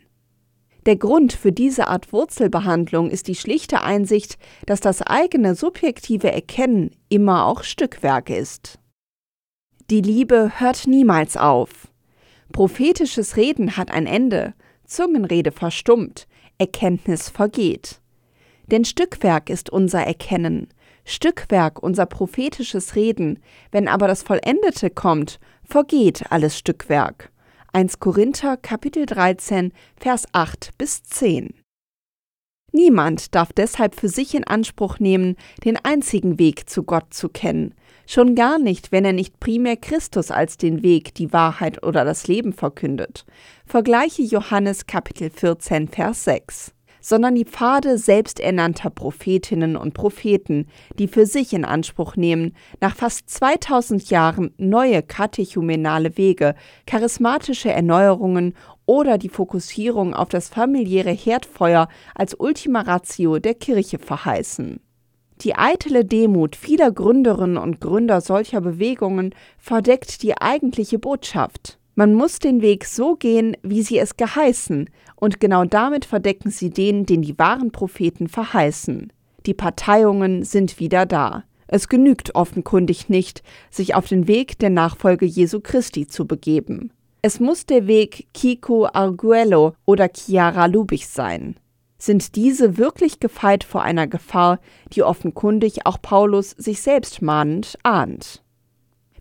Der 0.87 0.97
Grund 0.97 1.33
für 1.33 1.53
diese 1.53 1.87
Art 1.87 2.13
Wurzelbehandlung 2.13 3.11
ist 3.11 3.29
die 3.29 3.37
schlichte 3.37 3.83
Einsicht, 3.83 4.37
dass 4.67 4.81
das 4.81 5.01
eigene 5.01 5.55
subjektive 5.55 6.33
Erkennen 6.33 6.91
immer 7.09 7.47
auch 7.47 7.63
Stückwerk 7.63 8.31
ist. 8.31 8.81
Die 9.91 10.01
Liebe 10.01 10.53
hört 10.57 10.87
niemals 10.89 11.37
auf. 11.37 11.89
Prophetisches 12.51 13.37
Reden 13.37 13.77
hat 13.77 13.93
ein 13.93 14.07
Ende, 14.07 14.55
Zungenrede 14.85 15.53
verstummt, 15.53 16.27
Erkenntnis 16.59 17.29
vergeht. 17.29 18.01
Denn 18.67 18.85
Stückwerk 18.85 19.51
ist 19.51 19.71
unser 19.71 20.03
Erkennen, 20.03 20.69
Stückwerk 21.05 21.83
unser 21.83 22.07
prophetisches 22.07 22.95
Reden, 22.95 23.41
wenn 23.71 23.89
aber 23.89 24.09
das 24.09 24.23
Vollendete 24.23 24.91
kommt, 24.91 25.41
vergeht 25.65 26.25
alles 26.31 26.59
Stückwerk. 26.59 27.31
1 27.73 28.01
Korinther 28.01 28.57
Kapitel 28.57 29.07
13 29.07 29.73
Vers 29.97 30.27
8 30.33 30.71
bis 30.77 31.03
10. 31.05 31.55
Niemand 32.73 33.35
darf 33.35 33.53
deshalb 33.53 33.95
für 33.95 34.09
sich 34.09 34.35
in 34.35 34.45
Anspruch 34.45 34.99
nehmen, 34.99 35.37
den 35.65 35.77
einzigen 35.77 36.39
Weg 36.39 36.71
zu 36.71 36.85
Gott 36.85 37.13
zu 37.13 37.29
kennen, 37.29 37.75
schon 38.07 38.35
gar 38.35 38.59
nicht, 38.59 38.93
wenn 38.93 39.05
er 39.05 39.13
nicht 39.13 39.41
primär 39.41 39.77
Christus 39.77 40.31
als 40.31 40.57
den 40.57 40.83
Weg, 40.83 41.15
die 41.15 41.33
Wahrheit 41.33 41.83
oder 41.83 42.05
das 42.05 42.27
Leben 42.29 42.53
verkündet. 42.53 43.27
Vergleiche 43.67 44.23
Johannes 44.23 44.87
Kapitel 44.87 45.31
14 45.31 45.89
Vers 45.89 46.25
6 46.25 46.73
sondern 47.03 47.35
die 47.35 47.45
Pfade 47.45 47.99
selbsternannter 47.99 48.89
Prophetinnen 48.89 49.77
und 49.77 49.93
Propheten, 49.93 50.69
die 50.99 51.09
für 51.09 51.27
sich 51.27 51.53
in 51.53 51.67
Anspruch 51.67 52.17
nehmen, 52.17 52.57
nach 52.81 52.97
fast 52.97 53.29
2000 53.29 54.09
Jahren 54.09 54.55
neue 54.57 55.03
katechumenale 55.03 56.17
Wege, 56.17 56.55
charismatische 56.87 57.71
Erneuerungen 57.71 58.55
oder 58.87 59.19
die 59.19 59.29
Fokussierung 59.29 60.15
auf 60.15 60.31
das 60.31 60.49
familiäre 60.49 61.11
Herdfeuer 61.11 61.89
als 62.15 62.35
Ultima 62.39 62.81
Ratio 62.81 63.39
der 63.39 63.55
Kirche 63.55 63.99
verheißen. 63.99 64.81
Die 65.43 65.57
eitle 65.57 66.05
Demut 66.05 66.55
vieler 66.55 66.93
Gründerinnen 66.93 67.57
und 67.57 67.81
Gründer 67.81 68.21
solcher 68.21 68.61
Bewegungen 68.61 69.35
verdeckt 69.59 70.23
die 70.23 70.41
eigentliche 70.41 71.01
Botschaft. 71.01 71.79
Man 71.95 72.15
muss 72.15 72.39
den 72.39 72.63
Weg 72.63 72.87
so 72.87 73.17
gehen, 73.17 73.57
wie 73.63 73.83
sie 73.83 73.99
es 73.99 74.17
geheißen, 74.17 74.89
und 75.17 75.41
genau 75.41 75.65
damit 75.65 76.07
verdecken 76.07 76.51
sie 76.51 76.71
den, 76.71 77.05
den 77.05 77.21
die 77.21 77.39
wahren 77.39 77.71
Propheten 77.71 78.29
verheißen. 78.29 79.13
Die 79.45 79.55
Parteiungen 79.55 80.45
sind 80.45 80.81
wieder 80.81 81.05
da. 81.05 81.45
Es 81.67 81.89
genügt 81.89 82.35
offenkundig 82.35 83.09
nicht, 83.09 83.43
sich 83.71 83.95
auf 83.95 84.07
den 84.07 84.27
Weg 84.27 84.59
der 84.59 84.71
Nachfolge 84.71 85.27
Jesu 85.27 85.61
Christi 85.61 86.07
zu 86.07 86.27
begeben. 86.27 86.93
Es 87.23 87.41
muss 87.41 87.67
der 87.67 87.87
Weg 87.87 88.27
Kiko 88.35 88.89
Arguello 88.93 89.75
oder 89.85 90.09
Chiara 90.09 90.67
Lubich 90.67 91.09
sein. 91.09 91.57
Sind 91.99 92.35
diese 92.35 92.79
wirklich 92.79 93.21
gefeit 93.21 93.65
vor 93.65 93.83
einer 93.83 94.07
Gefahr, 94.07 94.61
die 94.93 95.03
offenkundig 95.03 95.87
auch 95.87 96.03
Paulus 96.03 96.51
sich 96.51 96.83
selbst 96.83 97.23
mahnend 97.23 97.79
ahnt? 97.85 98.42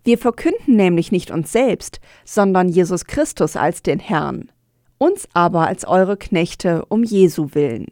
Wir 0.04 0.18
verkünden 0.18 0.74
nämlich 0.74 1.12
nicht 1.12 1.30
uns 1.30 1.52
selbst, 1.52 2.00
sondern 2.24 2.68
Jesus 2.68 3.04
Christus 3.04 3.54
als 3.54 3.82
den 3.82 4.00
Herrn, 4.00 4.50
uns 4.98 5.28
aber 5.32 5.68
als 5.68 5.84
eure 5.84 6.16
Knechte 6.16 6.84
um 6.86 7.04
Jesu 7.04 7.50
willen. 7.52 7.86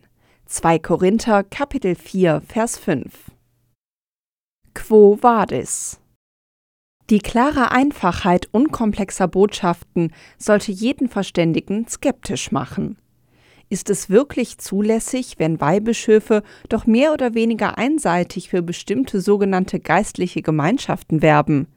2 0.47 0.81
Korinther 0.81 1.45
Kapitel 1.45 1.95
4 1.95 2.43
Vers 2.49 2.79
5 2.79 3.31
Quo 4.75 5.19
vadis? 5.21 6.01
Die 7.11 7.21
klare 7.21 7.71
Einfachheit 7.71 8.49
unkomplexer 8.51 9.29
Botschaften 9.29 10.13
sollte 10.37 10.73
jeden 10.73 11.09
Verständigen 11.09 11.87
skeptisch 11.87 12.51
machen. 12.51 12.99
Ist 13.69 13.89
es 13.89 14.11
wirklich 14.11 14.59
zulässig, 14.59 15.35
wenn 15.39 15.61
Weihbischöfe 15.61 16.43
doch 16.69 16.87
mehr 16.87 17.13
oder 17.13 17.35
weniger 17.35 17.79
einseitig 17.79 18.49
für 18.49 18.63
bestimmte 18.63 19.21
sogenannte 19.21 19.79
geistliche 19.79 20.43
Gemeinschaften 20.43 21.23
werben? 21.23 21.69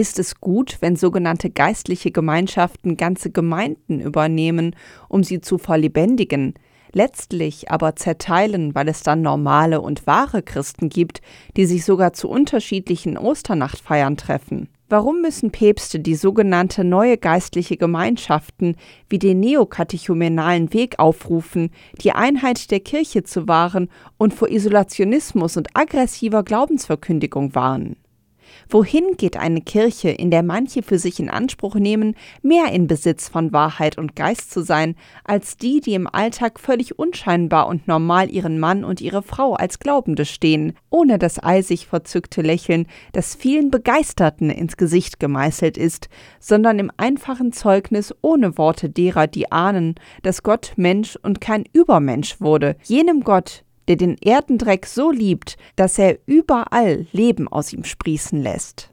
Ist 0.00 0.18
es 0.18 0.40
gut, 0.40 0.78
wenn 0.80 0.96
sogenannte 0.96 1.50
geistliche 1.50 2.10
Gemeinschaften 2.10 2.96
ganze 2.96 3.30
Gemeinden 3.30 4.00
übernehmen, 4.00 4.74
um 5.10 5.22
sie 5.22 5.42
zu 5.42 5.58
verlebendigen, 5.58 6.54
letztlich 6.94 7.70
aber 7.70 7.96
zerteilen, 7.96 8.74
weil 8.74 8.88
es 8.88 9.02
dann 9.02 9.20
normale 9.20 9.82
und 9.82 10.06
wahre 10.06 10.42
Christen 10.42 10.88
gibt, 10.88 11.20
die 11.58 11.66
sich 11.66 11.84
sogar 11.84 12.14
zu 12.14 12.30
unterschiedlichen 12.30 13.18
Osternachtfeiern 13.18 14.16
treffen. 14.16 14.70
Warum 14.88 15.20
müssen 15.20 15.50
Päpste 15.50 16.00
die 16.00 16.14
sogenannte 16.14 16.82
neue 16.82 17.18
geistliche 17.18 17.76
Gemeinschaften 17.76 18.76
wie 19.10 19.18
den 19.18 19.38
neokatechumenalen 19.38 20.72
Weg 20.72 20.98
aufrufen, 20.98 21.72
die 22.00 22.12
Einheit 22.12 22.70
der 22.70 22.80
Kirche 22.80 23.22
zu 23.22 23.46
wahren 23.46 23.90
und 24.16 24.32
vor 24.32 24.48
Isolationismus 24.48 25.58
und 25.58 25.68
aggressiver 25.74 26.42
Glaubensverkündigung 26.42 27.54
warnen? 27.54 27.96
Wohin 28.72 29.16
geht 29.16 29.36
eine 29.36 29.62
Kirche, 29.62 30.10
in 30.10 30.30
der 30.30 30.44
manche 30.44 30.84
für 30.84 31.00
sich 31.00 31.18
in 31.18 31.28
Anspruch 31.28 31.74
nehmen, 31.74 32.14
mehr 32.40 32.70
in 32.70 32.86
Besitz 32.86 33.28
von 33.28 33.52
Wahrheit 33.52 33.98
und 33.98 34.14
Geist 34.14 34.52
zu 34.52 34.62
sein, 34.62 34.94
als 35.24 35.56
die, 35.56 35.80
die 35.80 35.94
im 35.94 36.06
Alltag 36.06 36.60
völlig 36.60 36.96
unscheinbar 36.96 37.66
und 37.66 37.88
normal 37.88 38.30
ihren 38.30 38.60
Mann 38.60 38.84
und 38.84 39.00
ihre 39.00 39.22
Frau 39.22 39.54
als 39.54 39.80
Glaubende 39.80 40.24
stehen, 40.24 40.74
ohne 40.88 41.18
das 41.18 41.42
eisig 41.42 41.88
verzückte 41.88 42.42
Lächeln, 42.42 42.86
das 43.12 43.34
vielen 43.34 43.72
Begeisterten 43.72 44.50
ins 44.50 44.76
Gesicht 44.76 45.18
gemeißelt 45.18 45.76
ist, 45.76 46.08
sondern 46.38 46.78
im 46.78 46.92
einfachen 46.96 47.50
Zeugnis 47.50 48.14
ohne 48.22 48.56
Worte 48.56 48.88
derer, 48.88 49.26
die 49.26 49.50
ahnen, 49.50 49.96
dass 50.22 50.44
Gott 50.44 50.74
Mensch 50.76 51.18
und 51.20 51.40
kein 51.40 51.64
Übermensch 51.72 52.40
wurde, 52.40 52.76
jenem 52.84 53.24
Gott, 53.24 53.64
der 53.88 53.96
den 53.96 54.16
Erdendreck 54.20 54.86
so 54.86 55.10
liebt, 55.10 55.56
dass 55.76 55.98
er 55.98 56.18
überall 56.26 57.06
Leben 57.12 57.48
aus 57.48 57.72
ihm 57.72 57.84
sprießen 57.84 58.40
lässt. 58.40 58.92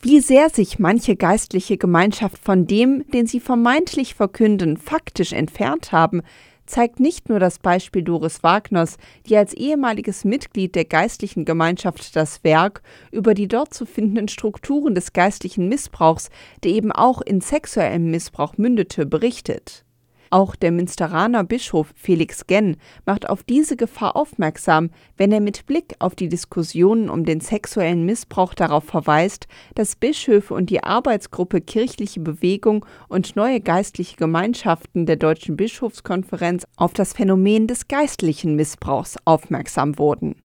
Wie 0.00 0.20
sehr 0.20 0.48
sich 0.48 0.78
manche 0.78 1.16
geistliche 1.16 1.76
Gemeinschaft 1.76 2.38
von 2.38 2.66
dem, 2.66 3.04
den 3.10 3.26
sie 3.26 3.40
vermeintlich 3.40 4.14
verkünden, 4.14 4.76
faktisch 4.76 5.32
entfernt 5.32 5.90
haben, 5.90 6.22
zeigt 6.68 7.00
nicht 7.00 7.28
nur 7.28 7.40
das 7.40 7.58
Beispiel 7.58 8.02
Doris 8.02 8.42
Wagners, 8.42 8.96
die 9.26 9.36
als 9.36 9.54
ehemaliges 9.54 10.24
Mitglied 10.24 10.74
der 10.74 10.84
geistlichen 10.84 11.44
Gemeinschaft 11.44 12.14
das 12.14 12.44
Werk 12.44 12.82
über 13.10 13.34
die 13.34 13.48
dort 13.48 13.74
zu 13.74 13.86
findenden 13.86 14.28
Strukturen 14.28 14.94
des 14.94 15.12
geistlichen 15.12 15.68
Missbrauchs, 15.68 16.30
der 16.62 16.72
eben 16.72 16.92
auch 16.92 17.20
in 17.20 17.40
sexuellem 17.40 18.10
Missbrauch 18.10 18.56
mündete, 18.56 19.06
berichtet. 19.06 19.84
Auch 20.30 20.56
der 20.56 20.72
Münsteraner 20.72 21.42
Bischof 21.42 21.92
Felix 21.94 22.46
Genn 22.46 22.76
macht 23.06 23.28
auf 23.28 23.42
diese 23.42 23.76
Gefahr 23.76 24.14
aufmerksam, 24.14 24.90
wenn 25.16 25.32
er 25.32 25.40
mit 25.40 25.64
Blick 25.66 25.94
auf 26.00 26.14
die 26.14 26.28
Diskussionen 26.28 27.08
um 27.08 27.24
den 27.24 27.40
sexuellen 27.40 28.04
Missbrauch 28.04 28.52
darauf 28.52 28.84
verweist, 28.84 29.46
dass 29.74 29.96
Bischöfe 29.96 30.52
und 30.52 30.68
die 30.68 30.84
Arbeitsgruppe 30.84 31.62
Kirchliche 31.62 32.20
Bewegung 32.20 32.84
und 33.08 33.36
neue 33.36 33.60
geistliche 33.60 34.16
Gemeinschaften 34.16 35.06
der 35.06 35.16
Deutschen 35.16 35.56
Bischofskonferenz 35.56 36.66
auf 36.76 36.92
das 36.92 37.14
Phänomen 37.14 37.66
des 37.66 37.88
geistlichen 37.88 38.54
Missbrauchs 38.54 39.16
aufmerksam 39.24 39.98
wurden. 39.98 40.36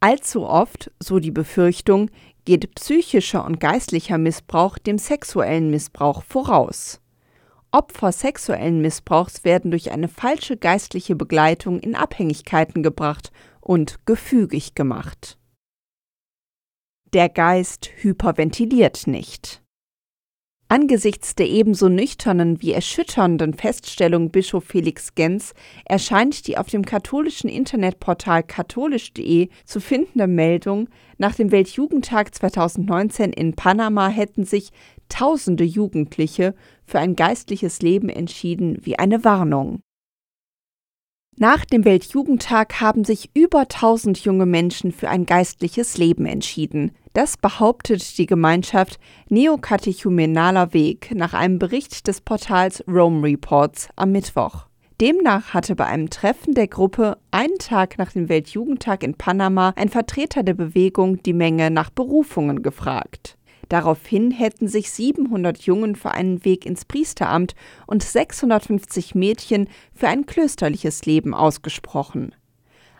Allzu 0.00 0.46
oft, 0.46 0.90
so 0.98 1.18
die 1.18 1.30
Befürchtung, 1.30 2.10
geht 2.44 2.74
psychischer 2.74 3.44
und 3.44 3.60
geistlicher 3.60 4.18
Missbrauch 4.18 4.78
dem 4.78 4.98
sexuellen 4.98 5.70
Missbrauch 5.70 6.22
voraus. 6.22 7.00
Opfer 7.74 8.12
sexuellen 8.12 8.80
Missbrauchs 8.82 9.42
werden 9.42 9.72
durch 9.72 9.90
eine 9.90 10.06
falsche 10.06 10.56
geistliche 10.56 11.16
Begleitung 11.16 11.80
in 11.80 11.96
Abhängigkeiten 11.96 12.84
gebracht 12.84 13.32
und 13.60 14.06
gefügig 14.06 14.76
gemacht. 14.76 15.40
Der 17.12 17.28
Geist 17.28 17.90
hyperventiliert 17.96 19.08
nicht. 19.08 19.60
Angesichts 20.68 21.34
der 21.34 21.48
ebenso 21.48 21.88
nüchternen 21.88 22.62
wie 22.62 22.72
erschütternden 22.72 23.54
Feststellung 23.54 24.30
Bischof 24.30 24.64
Felix 24.64 25.16
Gens 25.16 25.52
erscheint 25.84 26.46
die 26.46 26.56
auf 26.56 26.68
dem 26.68 26.84
katholischen 26.84 27.50
Internetportal 27.50 28.44
katholisch.de 28.44 29.48
zu 29.64 29.80
findende 29.80 30.28
Meldung, 30.28 30.88
nach 31.18 31.34
dem 31.34 31.50
Weltjugendtag 31.50 32.34
2019 32.34 33.32
in 33.32 33.54
Panama 33.54 34.08
hätten 34.08 34.44
sich 34.44 34.70
tausende 35.08 35.64
Jugendliche 35.64 36.54
für 36.86 36.98
ein 36.98 37.16
geistliches 37.16 37.80
Leben 37.80 38.08
entschieden 38.08 38.78
wie 38.82 38.98
eine 38.98 39.24
Warnung. 39.24 39.80
Nach 41.36 41.64
dem 41.64 41.84
Weltjugendtag 41.84 42.80
haben 42.80 43.04
sich 43.04 43.30
über 43.34 43.66
tausend 43.66 44.18
junge 44.18 44.46
Menschen 44.46 44.92
für 44.92 45.08
ein 45.08 45.26
geistliches 45.26 45.98
Leben 45.98 46.26
entschieden. 46.26 46.92
Das 47.12 47.36
behauptet 47.36 48.18
die 48.18 48.26
Gemeinschaft 48.26 49.00
Neokatechumenaler 49.30 50.72
Weg 50.72 51.12
nach 51.12 51.34
einem 51.34 51.58
Bericht 51.58 52.06
des 52.06 52.20
Portals 52.20 52.84
Rome 52.86 53.26
Reports 53.26 53.88
am 53.96 54.12
Mittwoch. 54.12 54.66
Demnach 55.00 55.54
hatte 55.54 55.74
bei 55.74 55.86
einem 55.86 56.08
Treffen 56.08 56.54
der 56.54 56.68
Gruppe 56.68 57.18
einen 57.32 57.58
Tag 57.58 57.98
nach 57.98 58.12
dem 58.12 58.28
Weltjugendtag 58.28 59.02
in 59.02 59.14
Panama 59.14 59.72
ein 59.74 59.88
Vertreter 59.88 60.44
der 60.44 60.54
Bewegung 60.54 61.20
die 61.24 61.32
Menge 61.32 61.72
nach 61.72 61.90
Berufungen 61.90 62.62
gefragt. 62.62 63.33
Daraufhin 63.68 64.30
hätten 64.30 64.68
sich 64.68 64.90
700 64.90 65.62
Jungen 65.62 65.96
für 65.96 66.10
einen 66.10 66.44
Weg 66.44 66.66
ins 66.66 66.84
Priesteramt 66.84 67.54
und 67.86 68.02
650 68.02 69.14
Mädchen 69.14 69.68
für 69.94 70.08
ein 70.08 70.26
klösterliches 70.26 71.06
Leben 71.06 71.34
ausgesprochen. 71.34 72.34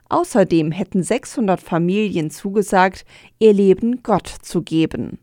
Außerdem 0.09 0.71
hätten 0.71 1.03
600 1.03 1.61
Familien 1.61 2.31
zugesagt, 2.31 3.05
ihr 3.39 3.53
Leben 3.53 4.03
Gott 4.03 4.29
zu 4.29 4.63
geben. 4.63 5.19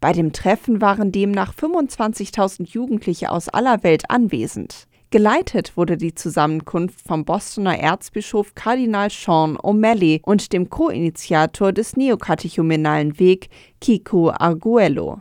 Bei 0.00 0.12
dem 0.12 0.32
Treffen 0.32 0.80
waren 0.80 1.12
demnach 1.12 1.54
25.000 1.54 2.68
Jugendliche 2.68 3.30
aus 3.30 3.48
aller 3.48 3.82
Welt 3.82 4.10
anwesend. 4.10 4.86
Geleitet 5.14 5.76
wurde 5.76 5.96
die 5.96 6.16
Zusammenkunft 6.16 7.00
vom 7.06 7.24
Bostoner 7.24 7.78
Erzbischof 7.78 8.56
Kardinal 8.56 9.10
Sean 9.10 9.56
O'Malley 9.56 10.20
und 10.24 10.52
dem 10.52 10.70
Co-Initiator 10.70 11.72
des 11.72 11.96
neokatechumenalen 11.96 13.20
Weg, 13.20 13.48
Kiko 13.80 14.32
Arguello. 14.32 15.20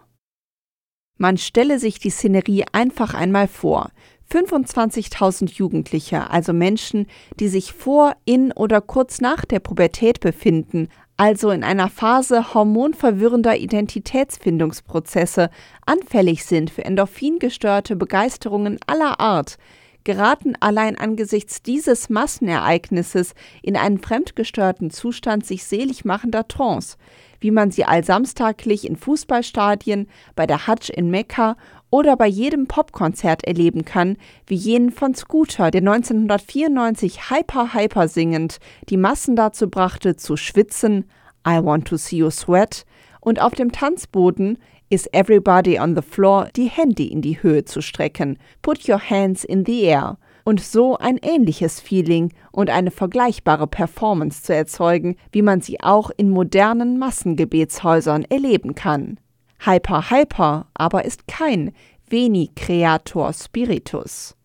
Man 1.20 1.38
stelle 1.38 1.78
sich 1.78 2.00
die 2.00 2.10
Szenerie 2.10 2.66
einfach 2.72 3.14
einmal 3.14 3.48
vor. 3.48 3.92
25.000 4.32 5.52
Jugendliche, 5.52 6.32
also 6.32 6.54
Menschen, 6.54 7.06
die 7.40 7.48
sich 7.48 7.72
vor, 7.72 8.14
in 8.26 8.52
oder 8.52 8.82
kurz 8.82 9.22
nach 9.22 9.46
der 9.46 9.60
Pubertät 9.60 10.22
befinden, 10.22 10.88
also 11.18 11.52
in 11.52 11.64
einer 11.64 11.90
Phase 11.90 12.56
hormonverwirrender 12.56 13.58
Identitätsfindungsprozesse, 13.58 15.52
anfällig 15.86 16.46
sind 16.46 16.72
für 16.72 16.84
endorphingestörte 16.84 17.96
Begeisterungen 17.96 18.80
aller 18.88 19.20
Art, 19.20 19.60
geraten 20.04 20.56
allein 20.60 20.98
angesichts 20.98 21.62
dieses 21.62 22.10
Massenereignisses 22.10 23.34
in 23.62 23.78
einen 23.78 24.00
fremdgestörten 24.00 24.90
Zustand 24.90 25.46
sich 25.46 25.64
selig 25.64 26.06
machender 26.06 26.48
Trance, 26.48 26.98
wie 27.40 27.52
man 27.52 27.72
sie 27.72 27.86
allsamstaglich 27.86 28.88
in 28.88 28.96
Fußballstadien, 28.96 30.08
bei 30.36 30.48
der 30.48 30.68
Hajj 30.68 30.90
in 30.94 31.10
Mekka 31.10 31.58
oder 31.90 32.18
bei 32.18 32.28
jedem 32.28 32.68
Popkonzert 32.68 33.44
erleben 33.44 33.86
kann, 33.86 34.18
wie 34.48 34.56
jenen 34.56 34.92
von 34.92 35.14
Scooter, 35.14 35.70
der 35.70 35.82
1994 35.82 37.30
Hyper 37.30 37.74
Hyper 37.74 38.08
singend 38.08 38.60
die 38.90 38.98
Massen 38.98 39.36
dazu 39.36 39.70
brachte, 39.70 40.16
zu 40.16 40.36
schwitzen, 40.36 41.10
I 41.48 41.64
want 41.64 41.88
to 41.88 41.98
see 41.98 42.18
you 42.18 42.32
sweat, 42.32 42.86
und 43.20 43.42
auf 43.42 43.54
dem 43.54 43.72
Tanzboden 43.72 44.58
Is 44.94 45.10
Everybody 45.12 45.80
on 45.80 45.96
the 45.96 46.04
Floor 46.04 46.50
die 46.56 46.70
Hände 46.70 47.04
in 47.04 47.24
die 47.24 47.42
Höhe 47.42 47.66
zu 47.66 47.82
strecken, 47.82 48.38
Put 48.62 48.88
Your 48.88 49.00
Hands 49.00 49.44
in 49.44 49.66
the 49.66 49.82
Air, 49.82 50.20
und 50.44 50.62
so 50.62 51.00
ein 51.00 51.18
ähnliches 51.18 51.80
Feeling 51.80 52.32
und 52.52 52.70
eine 52.70 52.92
vergleichbare 52.92 53.66
Performance 53.66 54.44
zu 54.44 54.54
erzeugen, 54.54 55.16
wie 55.32 55.42
man 55.42 55.62
sie 55.62 55.82
auch 55.82 56.12
in 56.16 56.30
modernen 56.30 57.00
Massengebetshäusern 57.00 58.24
erleben 58.30 58.76
kann. 58.76 59.20
Hyper 59.66 60.12
Hyper 60.12 60.68
aber 60.76 61.06
ist 61.06 61.28
kein 61.28 61.72
Veni 62.08 62.52
Creator 62.56 63.34
Spiritus. 63.34 64.36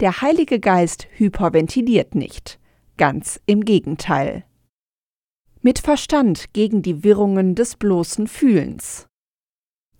Der 0.00 0.22
Heilige 0.22 0.60
Geist 0.60 1.08
hyperventiliert 1.18 2.14
nicht, 2.14 2.58
ganz 2.96 3.38
im 3.44 3.66
Gegenteil. 3.66 4.46
Mit 5.60 5.78
Verstand 5.78 6.54
gegen 6.54 6.80
die 6.80 7.04
Wirrungen 7.04 7.54
des 7.54 7.76
bloßen 7.76 8.28
Fühlens. 8.28 9.09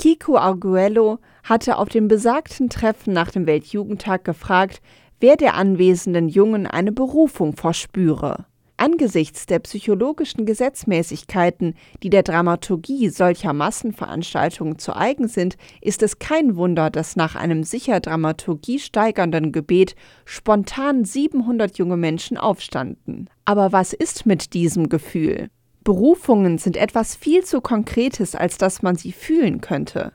Kiko 0.00 0.38
Arguello 0.38 1.18
hatte 1.44 1.76
auf 1.76 1.90
dem 1.90 2.08
besagten 2.08 2.70
Treffen 2.70 3.12
nach 3.12 3.30
dem 3.30 3.46
Weltjugendtag 3.46 4.24
gefragt, 4.24 4.80
wer 5.20 5.36
der 5.36 5.56
anwesenden 5.56 6.30
Jungen 6.30 6.66
eine 6.66 6.90
Berufung 6.90 7.54
verspüre. 7.54 8.46
Angesichts 8.78 9.44
der 9.44 9.58
psychologischen 9.58 10.46
Gesetzmäßigkeiten, 10.46 11.74
die 12.02 12.08
der 12.08 12.22
Dramaturgie 12.22 13.10
solcher 13.10 13.52
Massenveranstaltungen 13.52 14.78
zu 14.78 14.96
eigen 14.96 15.28
sind, 15.28 15.58
ist 15.82 16.02
es 16.02 16.18
kein 16.18 16.56
Wunder, 16.56 16.88
dass 16.88 17.14
nach 17.14 17.34
einem 17.34 17.62
sicher 17.62 18.00
Dramaturgie 18.00 18.78
steigernden 18.78 19.52
Gebet 19.52 19.96
spontan 20.24 21.04
700 21.04 21.76
junge 21.76 21.98
Menschen 21.98 22.38
aufstanden. 22.38 23.28
Aber 23.44 23.72
was 23.72 23.92
ist 23.92 24.24
mit 24.24 24.54
diesem 24.54 24.88
Gefühl? 24.88 25.50
Berufungen 25.82 26.58
sind 26.58 26.76
etwas 26.76 27.16
viel 27.16 27.44
zu 27.44 27.60
Konkretes, 27.60 28.34
als 28.34 28.58
dass 28.58 28.82
man 28.82 28.96
sie 28.96 29.12
fühlen 29.12 29.60
könnte. 29.60 30.12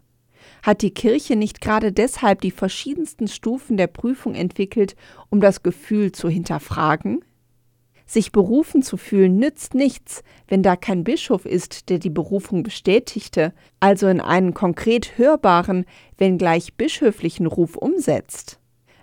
Hat 0.62 0.82
die 0.82 0.91
Kirche 0.91 1.36
nicht 1.36 1.62
gerade 1.62 1.91
deshalb 1.91 2.41
die 2.41 2.51
verschiedensten 2.51 3.28
Stufen 3.28 3.78
der 3.78 3.88
Prüfung 3.88 4.36
entwickelt, 4.36 4.95
um 5.30 5.41
das 5.41 5.63
Gefühl 5.63 6.12
zu 6.12 6.30
hinterfragen? 6.30 7.23
Sich 8.08 8.32
berufen 8.32 8.84
zu 8.84 8.97
fühlen 8.97 9.38
nützt 9.38 9.73
nichts, 9.73 10.23
wenn 10.47 10.62
da 10.62 10.75
kein 10.75 11.04
Bischof 11.04 11.45
ist, 11.45 11.89
der 11.89 11.97
die 11.97 12.12
Berufung 12.12 12.62
bestätigte, 12.62 13.54
also 13.80 14.08
in 14.08 14.21
einen 14.21 14.54
konkret 14.54 15.17
hörbaren, 15.17 15.86
wenngleich 16.17 16.75
bischöflichen 16.75 17.47
Ruf 17.47 17.75
umsetzt. 17.75 18.60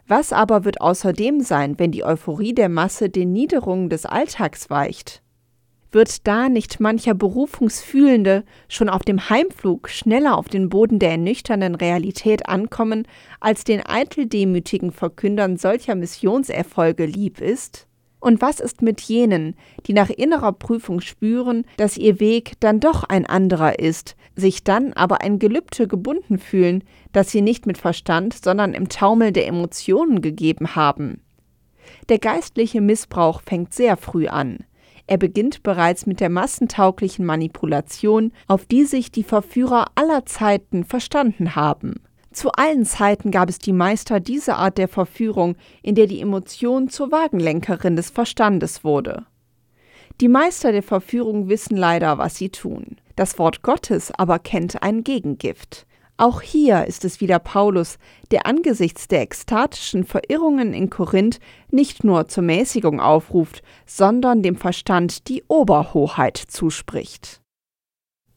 Was 0.06 0.32
aber 0.32 0.64
wird 0.64 0.80
außerdem 0.80 1.40
sein, 1.40 1.78
wenn 1.78 1.90
die 1.90 2.04
Euphorie 2.04 2.54
der 2.54 2.68
Masse 2.68 3.08
den 3.08 3.32
Niederungen 3.32 3.88
des 3.88 4.06
Alltags 4.06 4.70
weicht? 4.70 5.21
Wird 5.92 6.26
da 6.26 6.48
nicht 6.48 6.80
mancher 6.80 7.14
Berufungsfühlende 7.14 8.44
schon 8.68 8.88
auf 8.88 9.02
dem 9.02 9.28
Heimflug 9.28 9.88
schneller 9.88 10.36
auf 10.36 10.48
den 10.48 10.68
Boden 10.68 10.98
der 10.98 11.12
ernüchternden 11.12 11.74
Realität 11.74 12.48
ankommen, 12.48 13.06
als 13.40 13.64
den 13.64 13.84
eiteldemütigen 13.84 14.90
Verkündern 14.90 15.56
solcher 15.56 15.94
Missionserfolge 15.94 17.06
lieb 17.06 17.40
ist? 17.40 17.86
Und 18.20 18.40
was 18.40 18.60
ist 18.60 18.82
mit 18.82 19.00
jenen, 19.00 19.56
die 19.86 19.92
nach 19.92 20.08
innerer 20.08 20.52
Prüfung 20.52 21.00
spüren, 21.00 21.64
dass 21.76 21.96
ihr 21.96 22.20
Weg 22.20 22.52
dann 22.60 22.78
doch 22.78 23.02
ein 23.02 23.26
anderer 23.26 23.80
ist, 23.80 24.14
sich 24.36 24.62
dann 24.62 24.92
aber 24.92 25.22
ein 25.22 25.40
Gelübde 25.40 25.88
gebunden 25.88 26.38
fühlen, 26.38 26.84
das 27.12 27.32
sie 27.32 27.42
nicht 27.42 27.66
mit 27.66 27.78
Verstand, 27.78 28.34
sondern 28.34 28.74
im 28.74 28.88
Taumel 28.88 29.32
der 29.32 29.48
Emotionen 29.48 30.22
gegeben 30.22 30.76
haben? 30.76 31.20
Der 32.08 32.18
geistliche 32.18 32.80
Missbrauch 32.80 33.42
fängt 33.42 33.74
sehr 33.74 33.96
früh 33.96 34.28
an. 34.28 34.58
Er 35.06 35.18
beginnt 35.18 35.62
bereits 35.62 36.06
mit 36.06 36.20
der 36.20 36.30
massentauglichen 36.30 37.24
Manipulation, 37.24 38.32
auf 38.46 38.66
die 38.66 38.84
sich 38.84 39.10
die 39.10 39.24
Verführer 39.24 39.86
aller 39.94 40.24
Zeiten 40.26 40.84
verstanden 40.84 41.56
haben. 41.56 42.00
Zu 42.32 42.50
allen 42.52 42.86
Zeiten 42.86 43.30
gab 43.30 43.50
es 43.50 43.58
die 43.58 43.72
Meister 43.72 44.20
dieser 44.20 44.56
Art 44.56 44.78
der 44.78 44.88
Verführung, 44.88 45.56
in 45.82 45.94
der 45.94 46.06
die 46.06 46.20
Emotion 46.20 46.88
zur 46.88 47.12
Wagenlenkerin 47.12 47.96
des 47.96 48.10
Verstandes 48.10 48.84
wurde. 48.84 49.26
Die 50.20 50.28
Meister 50.28 50.72
der 50.72 50.82
Verführung 50.82 51.48
wissen 51.48 51.76
leider, 51.76 52.18
was 52.18 52.36
sie 52.36 52.48
tun. 52.48 52.96
Das 53.16 53.38
Wort 53.38 53.62
Gottes 53.62 54.12
aber 54.16 54.38
kennt 54.38 54.82
ein 54.82 55.04
Gegengift. 55.04 55.86
Auch 56.22 56.40
hier 56.40 56.84
ist 56.84 57.04
es 57.04 57.20
wieder 57.20 57.40
Paulus, 57.40 57.98
der 58.30 58.46
angesichts 58.46 59.08
der 59.08 59.22
ekstatischen 59.22 60.04
Verirrungen 60.04 60.72
in 60.72 60.88
Korinth 60.88 61.40
nicht 61.72 62.04
nur 62.04 62.28
zur 62.28 62.44
Mäßigung 62.44 63.00
aufruft, 63.00 63.64
sondern 63.86 64.40
dem 64.40 64.54
Verstand 64.54 65.26
die 65.26 65.42
Oberhoheit 65.48 66.36
zuspricht. 66.36 67.40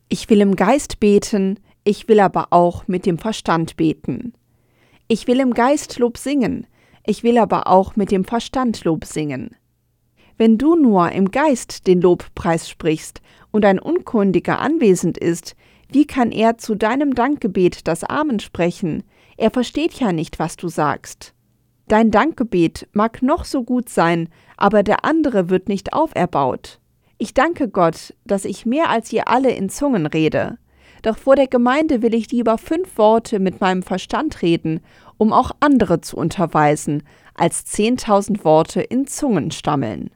Ich 0.10 0.32
will 0.32 0.42
im 0.42 0.56
Geist 0.56 1.00
beten, 1.00 1.60
ich 1.84 2.08
will 2.08 2.22
aber 2.22 2.48
auch 2.50 2.88
mit 2.88 3.06
dem 3.06 3.20
Verstand 3.20 3.78
beten. 3.78 4.34
Ich 5.08 5.28
will 5.28 5.40
im 5.40 5.54
Geist 5.54 6.00
Lob 6.00 6.18
singen, 6.18 6.66
ich 7.06 7.22
will 7.22 7.38
aber 7.38 7.68
auch 7.68 7.96
mit 7.96 8.10
dem 8.10 8.26
Verstand 8.26 8.84
Lob 8.84 9.06
singen. 9.06 9.56
Wenn 10.40 10.58
du 10.58 10.76
nur 10.76 11.12
im 11.12 11.30
Geist 11.30 11.86
den 11.86 12.02
Lobpreis 12.02 12.68
sprichst 12.68 13.22
und 13.52 13.64
ein 13.64 13.78
Unkundiger 13.78 14.58
anwesend 14.58 15.20
ist, 15.20 15.56
wie 15.96 16.06
kann 16.06 16.34
er 16.34 16.58
zu 16.58 16.76
deinem 16.76 17.16
Dankgebet 17.16 17.88
das 17.88 18.04
Amen 18.04 18.42
sprechen? 18.42 19.04
Er 19.38 19.50
versteht 19.50 19.94
ja 19.94 20.12
nicht, 20.12 20.40
was 20.40 20.58
du 20.58 20.68
sagst. 20.68 21.34
Dein 21.88 22.12
Dankgebet 22.12 22.90
mag 22.92 23.22
noch 23.22 23.46
so 23.46 23.64
gut 23.64 23.88
sein, 23.88 24.28
aber 24.58 24.84
der 24.84 25.06
andere 25.06 25.50
wird 25.50 25.70
nicht 25.70 25.94
auferbaut. 25.94 26.82
Ich 27.18 27.34
danke 27.34 27.70
Gott, 27.70 28.14
dass 28.26 28.44
ich 28.44 28.66
mehr 28.66 28.90
als 28.90 29.14
ihr 29.14 29.30
alle 29.30 29.52
in 29.52 29.70
Zungen 29.70 30.06
rede. 30.06 30.58
Doch 31.02 31.18
vor 31.18 31.38
der 31.38 31.48
Gemeinde 31.48 32.02
will 32.02 32.14
ich 32.14 32.30
lieber 32.30 32.58
fünf 32.58 32.98
Worte 32.98 33.40
mit 33.40 33.62
meinem 33.62 33.82
Verstand 33.82 34.42
reden, 34.42 34.82
um 35.16 35.32
auch 35.32 35.52
andere 35.62 36.02
zu 36.02 36.18
unterweisen, 36.18 37.04
als 37.36 37.64
zehntausend 37.64 38.44
Worte 38.44 38.82
in 38.82 39.08
Zungen 39.08 39.50
stammeln. 39.50 40.10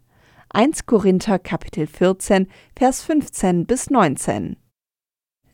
1 0.50 0.88
Korinther 0.88 1.40
Kapitel 1.40 1.88
14, 1.88 2.50
Vers 2.76 3.02
15 3.04 3.66
bis 3.66 3.90
19. 3.90 4.58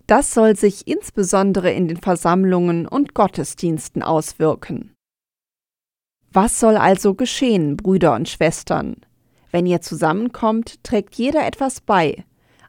Das 0.07 0.33
soll 0.33 0.55
sich 0.55 0.87
insbesondere 0.87 1.71
in 1.71 1.87
den 1.87 1.97
Versammlungen 1.97 2.87
und 2.87 3.13
Gottesdiensten 3.15 4.03
auswirken. 4.03 4.95
Was 6.31 6.59
soll 6.59 6.77
also 6.77 7.15
geschehen, 7.15 7.77
Brüder 7.77 8.13
und 8.13 8.29
Schwestern? 8.29 8.97
Wenn 9.51 9.65
ihr 9.65 9.81
zusammenkommt, 9.81 10.83
trägt 10.83 11.15
jeder 11.15 11.47
etwas 11.47 11.81
bei. 11.81 12.25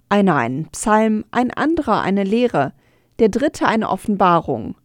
Einer 0.08 0.36
einen 0.36 0.66
Psalm, 0.68 1.24
ein 1.32 1.50
anderer 1.50 2.00
eine 2.00 2.22
Lehre, 2.22 2.72
der 3.18 3.28
dritte 3.28 3.66
eine 3.66 3.90
Offenbarung. 3.90 4.76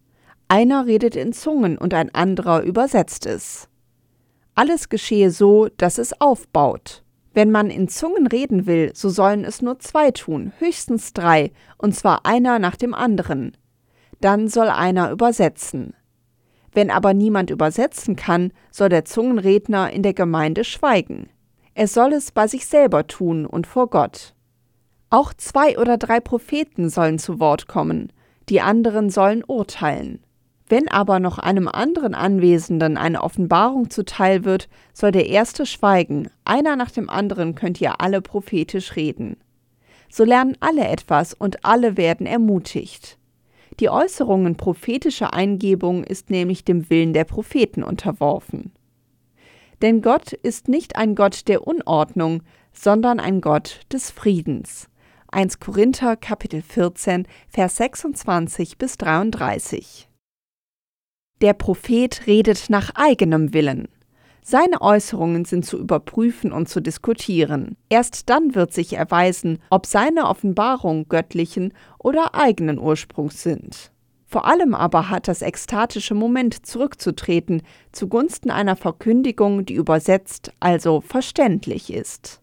Einer 0.47 0.87
redet 0.87 1.15
in 1.15 1.31
Zungen 1.31 1.77
und 1.77 1.93
ein 1.93 2.13
anderer 2.13 2.63
übersetzt 2.63 3.25
es. 3.25 3.69
Alles 4.55 4.89
geschehe 4.89 5.31
so, 5.31 5.69
dass 5.77 5.97
es 5.97 6.19
aufbaut. 6.19 7.03
Wenn 7.33 7.51
man 7.51 7.69
in 7.69 7.87
Zungen 7.87 8.27
reden 8.27 8.65
will, 8.65 8.91
so 8.93 9.09
sollen 9.09 9.45
es 9.45 9.61
nur 9.61 9.79
zwei 9.79 10.11
tun, 10.11 10.51
höchstens 10.59 11.13
drei, 11.13 11.51
und 11.77 11.95
zwar 11.95 12.25
einer 12.25 12.59
nach 12.59 12.75
dem 12.75 12.93
anderen. 12.93 13.55
Dann 14.19 14.47
soll 14.47 14.67
einer 14.67 15.11
übersetzen. 15.11 15.93
Wenn 16.73 16.89
aber 16.89 17.13
niemand 17.13 17.49
übersetzen 17.49 18.15
kann, 18.15 18.51
soll 18.69 18.89
der 18.89 19.05
Zungenredner 19.05 19.91
in 19.91 20.03
der 20.03 20.13
Gemeinde 20.13 20.63
schweigen. 20.63 21.29
Er 21.73 21.87
soll 21.87 22.13
es 22.13 22.31
bei 22.31 22.47
sich 22.47 22.65
selber 22.65 23.07
tun 23.07 23.45
und 23.45 23.65
vor 23.65 23.89
Gott. 23.89 24.33
Auch 25.09 25.33
zwei 25.33 25.77
oder 25.77 25.97
drei 25.97 26.19
Propheten 26.19 26.89
sollen 26.89 27.19
zu 27.19 27.39
Wort 27.39 27.67
kommen, 27.67 28.11
die 28.49 28.61
anderen 28.61 29.09
sollen 29.09 29.43
urteilen. 29.45 30.23
Wenn 30.71 30.87
aber 30.87 31.19
noch 31.19 31.37
einem 31.37 31.67
anderen 31.67 32.15
Anwesenden 32.15 32.95
eine 32.95 33.23
Offenbarung 33.23 33.89
zuteil 33.89 34.45
wird, 34.45 34.69
soll 34.93 35.11
der 35.11 35.27
erste 35.27 35.65
schweigen, 35.65 36.29
einer 36.45 36.77
nach 36.77 36.91
dem 36.91 37.09
anderen 37.09 37.55
könnt 37.55 37.81
ihr 37.81 37.99
alle 37.99 38.21
prophetisch 38.21 38.95
reden. 38.95 39.35
So 40.09 40.23
lernen 40.23 40.55
alle 40.61 40.87
etwas 40.87 41.33
und 41.33 41.65
alle 41.65 41.97
werden 41.97 42.25
ermutigt. 42.25 43.17
Die 43.81 43.89
Äußerungen 43.89 44.55
prophetischer 44.55 45.33
Eingebung 45.33 46.05
ist 46.05 46.29
nämlich 46.29 46.63
dem 46.63 46.89
Willen 46.89 47.11
der 47.11 47.25
Propheten 47.25 47.83
unterworfen. 47.83 48.71
Denn 49.81 50.01
Gott 50.01 50.31
ist 50.31 50.69
nicht 50.69 50.95
ein 50.95 51.15
Gott 51.15 51.49
der 51.49 51.67
Unordnung, 51.67 52.43
sondern 52.71 53.19
ein 53.19 53.41
Gott 53.41 53.81
des 53.91 54.09
Friedens. 54.09 54.87
1 55.33 55.59
Korinther 55.59 56.15
Kapitel 56.15 56.61
14 56.61 57.27
Vers 57.49 57.75
26 57.75 58.77
bis 58.77 58.97
33 58.97 60.07
der 61.41 61.53
Prophet 61.53 62.27
redet 62.27 62.69
nach 62.69 62.91
eigenem 62.95 63.53
Willen. 63.53 63.87
Seine 64.43 64.81
Äußerungen 64.81 65.45
sind 65.45 65.65
zu 65.65 65.77
überprüfen 65.77 66.51
und 66.51 66.67
zu 66.67 66.81
diskutieren. 66.81 67.77
Erst 67.89 68.29
dann 68.29 68.55
wird 68.55 68.73
sich 68.73 68.93
erweisen, 68.93 69.59
ob 69.69 69.85
seine 69.85 70.27
Offenbarungen 70.27 71.07
göttlichen 71.07 71.73
oder 71.99 72.33
eigenen 72.33 72.79
Ursprungs 72.79 73.43
sind. 73.43 73.91
Vor 74.25 74.45
allem 74.45 74.73
aber 74.73 75.09
hat 75.09 75.27
das 75.27 75.41
ekstatische 75.41 76.15
Moment 76.15 76.65
zurückzutreten 76.65 77.63
zugunsten 77.91 78.49
einer 78.49 78.75
Verkündigung, 78.75 79.65
die 79.65 79.73
übersetzt, 79.73 80.53
also 80.59 81.01
verständlich 81.01 81.91
ist. 81.91 82.41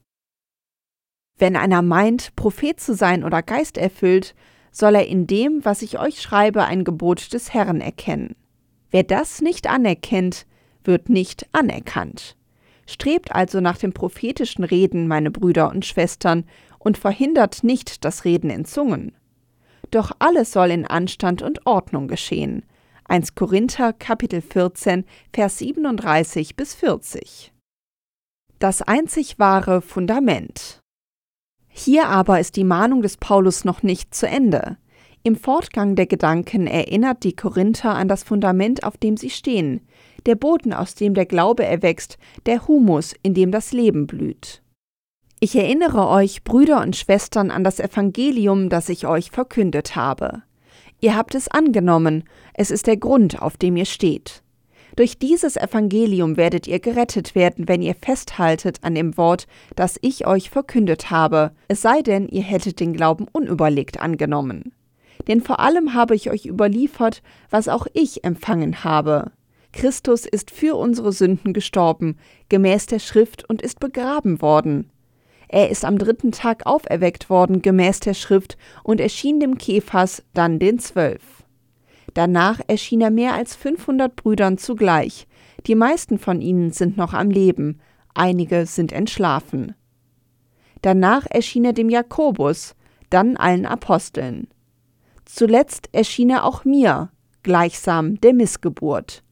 Wenn 1.38 1.56
einer 1.56 1.82
meint, 1.82 2.37
Prophet 2.37 2.78
zu 2.78 2.94
sein 2.94 3.24
oder 3.24 3.42
Geist 3.42 3.78
erfüllt, 3.78 4.34
soll 4.70 4.96
er 4.96 5.06
in 5.06 5.26
dem, 5.26 5.64
was 5.64 5.82
ich 5.82 5.98
euch 5.98 6.20
schreibe, 6.20 6.64
ein 6.64 6.84
Gebot 6.84 7.32
des 7.32 7.54
Herrn 7.54 7.80
erkennen. 7.80 8.37
Wer 8.90 9.03
das 9.03 9.40
nicht 9.40 9.68
anerkennt, 9.68 10.46
wird 10.85 11.09
nicht 11.09 11.46
anerkannt. 11.53 12.37
Strebt 12.87 13.33
also 13.33 13.61
nach 13.61 13.77
dem 13.77 13.92
prophetischen 13.92 14.64
Reden, 14.64 15.09
meine 15.09 15.31
Brüder 15.31 15.70
und 15.70 15.85
Schwestern, 15.85 16.44
und 16.79 16.96
verhindert 16.96 17.64
nicht 17.64 18.05
das 18.05 18.24
Reden 18.24 18.51
in 18.51 18.64
Zungen. 18.64 19.12
Doch 19.90 20.12
alles 20.18 20.53
soll 20.53 20.70
in 20.70 20.87
Anstand 20.87 21.42
und 21.42 21.66
Ordnung 21.66 22.09
geschehen. 22.09 22.64
1 23.05 23.35
Korinther 23.35 23.92
Kapitel 23.92 24.40
14 24.40 25.05
Vers 25.33 25.59
37 25.59 26.57
bis 26.57 26.74
40. 26.74 27.53
Das 28.59 28.83
einzig 28.83 29.38
wahre 29.38 29.81
Fundament. 29.83 30.81
Hier 31.68 32.09
aber 32.09 32.40
ist 32.40 32.57
die 32.57 32.64
Mahnung 32.64 33.03
des 33.03 33.16
Paulus 33.16 33.64
noch 33.64 33.83
nicht 33.83 34.14
zu 34.14 34.27
Ende. 34.27 34.79
Im 35.24 35.37
Fortgang 35.37 35.96
der 35.96 36.07
Gedanken 36.07 36.66
erinnert 36.66 37.24
die 37.24 37.35
Korinther 37.35 37.94
an 37.94 38.09
das 38.09 38.22
Fundament, 38.22 38.85
auf 38.85 38.96
dem 38.96 39.16
sie 39.16 39.31
stehen, 39.31 39.81
der 40.26 40.37
Boden, 40.37 40.72
aus 40.72 40.94
dem 40.94 41.14
der 41.14 41.26
Glaube 41.26 41.64
erwächst, 41.64 42.18
der 42.46 42.68
Humus, 42.68 43.14
in 43.22 43.35
dem 43.35 43.50
das 43.50 43.72
Leben 43.72 44.07
blüht. 44.07 44.62
Ich 45.40 45.57
erinnere 45.57 46.09
euch, 46.09 46.44
Brüder 46.44 46.81
und 46.83 46.96
Schwestern, 46.96 47.50
an 47.50 47.64
das 47.64 47.81
Evangelium, 47.81 48.68
das 48.68 48.88
ich 48.88 49.07
euch 49.07 49.31
verkündet 49.31 49.96
habe. 49.96 50.42
Ihr 51.00 51.16
habt 51.16 51.35
es 51.35 51.48
angenommen, 51.48 52.24
es 52.54 52.70
ist 52.70 52.87
der 52.87 52.96
Grund, 52.96 53.42
auf 53.42 53.57
dem 53.57 53.76
ihr 53.76 53.87
steht. 53.87 54.42
Durch 54.96 55.18
dieses 55.18 55.57
Evangelium 55.57 56.37
werdet 56.37 56.66
ihr 56.66 56.81
gerettet 56.81 57.35
werden, 57.37 57.68
wenn 57.68 57.83
ihr 57.83 57.94
festhaltet 57.94 58.78
an 58.83 58.94
dem 58.94 59.16
Wort, 59.16 59.46
das 59.76 59.96
ich 60.02 60.26
euch 60.26 60.50
verkündet 60.50 61.11
habe, 61.11 61.52
es 61.68 61.83
sei 61.83 62.02
denn, 62.02 62.26
ihr 62.28 62.42
hättet 62.42 62.81
den 62.81 62.94
Glauben 62.94 63.26
unüberlegt 63.31 64.00
angenommen 64.00 64.72
denn 65.26 65.40
vor 65.40 65.61
allem 65.61 65.94
habe 65.94 66.14
ich 66.14 66.31
euch 66.31 66.46
überliefert, 66.46 67.22
was 67.50 67.68
auch 67.68 67.87
ich 67.92 68.24
empfangen 68.24 68.85
habe. 68.85 69.33
Christus 69.72 70.26
ist 70.26 70.50
für 70.50 70.76
unsere 70.76 71.12
Sünden 71.12 71.52
gestorben, 71.52 72.16
gemäß 72.48 72.87
der 72.87 72.98
Schrift, 72.98 73.48
und 73.48 73.62
ist 73.62 73.81
begraben 73.81 74.40
worden. 74.40 74.90
Er 75.48 75.70
ist 75.70 75.85
am 75.85 75.98
dritten 75.98 76.33
Tag 76.33 76.66
auferweckt 76.66 77.31
worden, 77.31 77.62
gemäß 77.62 78.00
der 78.00 78.14
Schrift, 78.14 78.57
und 78.83 79.00
erschien 79.00 79.40
dem 79.40 79.59
Kephas, 79.59 80.22
dann 80.35 80.59
den 80.59 80.78
Zwölf. 80.78 81.22
Danach 82.14 82.61
erschien 82.66 83.00
er 83.00 83.11
mehr 83.11 83.35
als 83.35 83.54
500 83.54 84.16
Brüdern 84.16 84.59
zugleich. 84.59 85.26
Die 85.66 85.74
meisten 85.74 86.18
von 86.18 86.40
ihnen 86.40 86.70
sind 86.70 86.96
noch 86.96 87.12
am 87.12 87.31
Leben, 87.31 87.81
einige 88.14 88.66
sind 88.66 88.92
entschlafen. 88.92 89.74
Danach 90.83 91.26
erschien 91.28 91.64
er 91.64 91.72
dem 91.72 91.88
Jakobus, 91.88 92.74
dann 93.11 93.37
allen 93.37 93.66
Aposteln. 93.66 94.48
Zuletzt 95.30 95.90
erschien 95.92 96.30
er 96.30 96.44
auch 96.44 96.64
mir, 96.64 97.10
gleichsam 97.42 98.18
der 98.22 98.32
Missgeburt. 98.32 99.22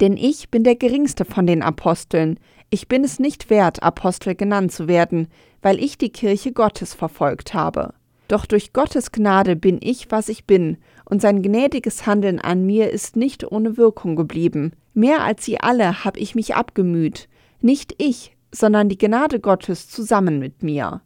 Denn 0.00 0.16
ich 0.16 0.50
bin 0.50 0.62
der 0.62 0.76
geringste 0.76 1.24
von 1.24 1.48
den 1.48 1.62
Aposteln, 1.62 2.38
ich 2.70 2.86
bin 2.86 3.02
es 3.02 3.18
nicht 3.18 3.50
wert, 3.50 3.82
Apostel 3.82 4.36
genannt 4.36 4.70
zu 4.70 4.86
werden, 4.86 5.26
weil 5.62 5.82
ich 5.82 5.98
die 5.98 6.10
Kirche 6.10 6.52
Gottes 6.52 6.94
verfolgt 6.94 7.54
habe. 7.54 7.92
Doch 8.28 8.46
durch 8.46 8.72
Gottes 8.72 9.10
Gnade 9.10 9.56
bin 9.56 9.78
ich, 9.82 10.12
was 10.12 10.28
ich 10.28 10.44
bin, 10.44 10.78
und 11.04 11.20
sein 11.20 11.42
gnädiges 11.42 12.06
Handeln 12.06 12.38
an 12.38 12.64
mir 12.64 12.90
ist 12.90 13.16
nicht 13.16 13.50
ohne 13.50 13.76
Wirkung 13.76 14.14
geblieben. 14.14 14.74
Mehr 14.94 15.24
als 15.24 15.44
sie 15.44 15.58
alle 15.58 16.04
habe 16.04 16.20
ich 16.20 16.36
mich 16.36 16.54
abgemüht, 16.54 17.28
nicht 17.60 17.96
ich, 17.98 18.36
sondern 18.52 18.88
die 18.88 18.98
Gnade 18.98 19.40
Gottes 19.40 19.88
zusammen 19.88 20.38
mit 20.38 20.62
mir. 20.62 21.02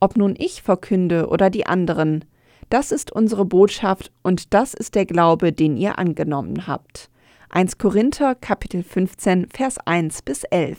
Ob 0.00 0.16
nun 0.16 0.34
ich 0.36 0.62
verkünde 0.62 1.28
oder 1.28 1.50
die 1.50 1.66
anderen, 1.66 2.24
das 2.70 2.92
ist 2.92 3.12
unsere 3.12 3.44
Botschaft 3.44 4.12
und 4.22 4.54
das 4.54 4.74
ist 4.74 4.94
der 4.94 5.06
Glaube, 5.06 5.52
den 5.52 5.76
ihr 5.76 5.98
angenommen 5.98 6.66
habt. 6.66 7.10
1 7.50 7.78
Korinther 7.78 8.34
Kapitel 8.34 8.82
15 8.82 9.48
Vers 9.48 9.78
1 9.78 10.22
bis 10.22 10.44
11. 10.44 10.78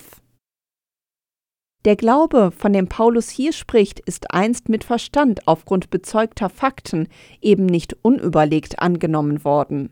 Der 1.86 1.96
Glaube, 1.98 2.52
von 2.52 2.72
dem 2.72 2.88
Paulus 2.88 3.30
hier 3.30 3.52
spricht, 3.52 4.00
ist 4.00 4.34
einst 4.34 4.70
mit 4.70 4.86
Verstand 4.86 5.48
aufgrund 5.48 5.90
bezeugter 5.90 6.50
Fakten 6.50 7.10
eben 7.42 7.66
nicht 7.66 7.98
unüberlegt 8.02 8.80
angenommen 8.80 9.44
worden. 9.44 9.90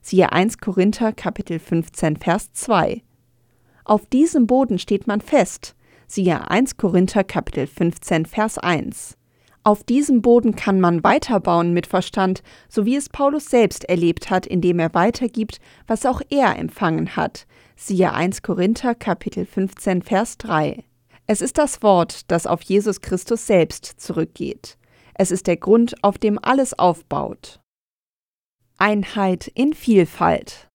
Siehe 0.00 0.32
1 0.32 0.58
Korinther 0.58 1.12
Kapitel 1.12 1.58
15 1.58 2.16
Vers 2.16 2.52
2. 2.54 3.02
Auf 3.84 4.06
diesem 4.06 4.46
Boden 4.46 4.78
steht 4.78 5.06
man 5.06 5.20
fest. 5.20 5.76
Siehe 6.06 6.50
1 6.50 6.78
Korinther 6.78 7.24
Kapitel 7.24 7.66
15 7.66 8.24
Vers 8.24 8.56
1. 8.56 9.18
Auf 9.68 9.84
diesem 9.84 10.22
Boden 10.22 10.56
kann 10.56 10.80
man 10.80 11.04
weiterbauen 11.04 11.74
mit 11.74 11.86
Verstand, 11.86 12.42
so 12.70 12.86
wie 12.86 12.96
es 12.96 13.10
Paulus 13.10 13.50
selbst 13.50 13.84
erlebt 13.84 14.30
hat, 14.30 14.46
indem 14.46 14.78
er 14.78 14.94
weitergibt, 14.94 15.60
was 15.86 16.06
auch 16.06 16.22
er 16.30 16.58
empfangen 16.58 17.16
hat. 17.16 17.46
Siehe 17.76 18.14
1 18.14 18.40
Korinther 18.40 18.94
Kapitel 18.94 19.44
15 19.44 20.00
Vers 20.00 20.38
3. 20.38 20.84
Es 21.26 21.42
ist 21.42 21.58
das 21.58 21.82
Wort, 21.82 22.30
das 22.30 22.46
auf 22.46 22.62
Jesus 22.62 23.02
Christus 23.02 23.46
selbst 23.46 23.84
zurückgeht. 24.00 24.78
Es 25.12 25.30
ist 25.30 25.46
der 25.46 25.58
Grund, 25.58 26.02
auf 26.02 26.16
dem 26.16 26.38
alles 26.40 26.78
aufbaut. 26.78 27.60
Einheit 28.78 29.48
in 29.48 29.74
Vielfalt. 29.74 30.67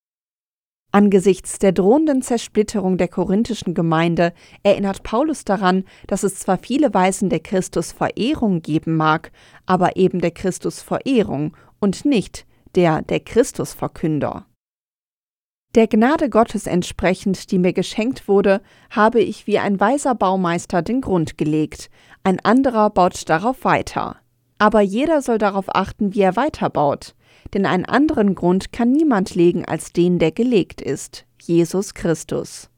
Angesichts 0.94 1.58
der 1.58 1.72
drohenden 1.72 2.22
Zersplitterung 2.22 2.98
der 2.98 3.08
korinthischen 3.08 3.74
Gemeinde 3.74 4.32
erinnert 4.62 5.02
Paulus 5.02 5.44
daran, 5.44 5.82
dass 6.06 6.22
es 6.22 6.36
zwar 6.36 6.56
viele 6.56 6.94
Weisen 6.94 7.30
der 7.30 7.40
Christusverehrung 7.40 8.62
geben 8.62 8.96
mag, 8.96 9.32
aber 9.66 9.96
eben 9.96 10.20
der 10.20 10.30
Christusverehrung 10.30 11.56
und 11.80 12.04
nicht 12.04 12.46
der 12.76 13.02
der 13.02 13.18
Christusverkünder. 13.18 14.46
Der 15.74 15.88
Gnade 15.88 16.30
Gottes 16.30 16.68
entsprechend, 16.68 17.50
die 17.50 17.58
mir 17.58 17.72
geschenkt 17.72 18.28
wurde, 18.28 18.62
habe 18.90 19.20
ich 19.20 19.48
wie 19.48 19.58
ein 19.58 19.80
weiser 19.80 20.14
Baumeister 20.14 20.82
den 20.82 21.00
Grund 21.00 21.36
gelegt, 21.36 21.90
ein 22.22 22.38
anderer 22.38 22.90
baut 22.90 23.28
darauf 23.28 23.64
weiter. 23.64 24.20
Aber 24.58 24.80
jeder 24.80 25.22
soll 25.22 25.38
darauf 25.38 25.74
achten, 25.74 26.14
wie 26.14 26.20
er 26.20 26.36
weiterbaut, 26.36 27.14
denn 27.52 27.66
einen 27.66 27.84
anderen 27.84 28.34
Grund 28.34 28.72
kann 28.72 28.92
niemand 28.92 29.34
legen 29.34 29.64
als 29.64 29.92
den, 29.92 30.18
der 30.18 30.32
gelegt 30.32 30.80
ist, 30.80 31.26
Jesus 31.42 31.94
Christus. 31.94 32.70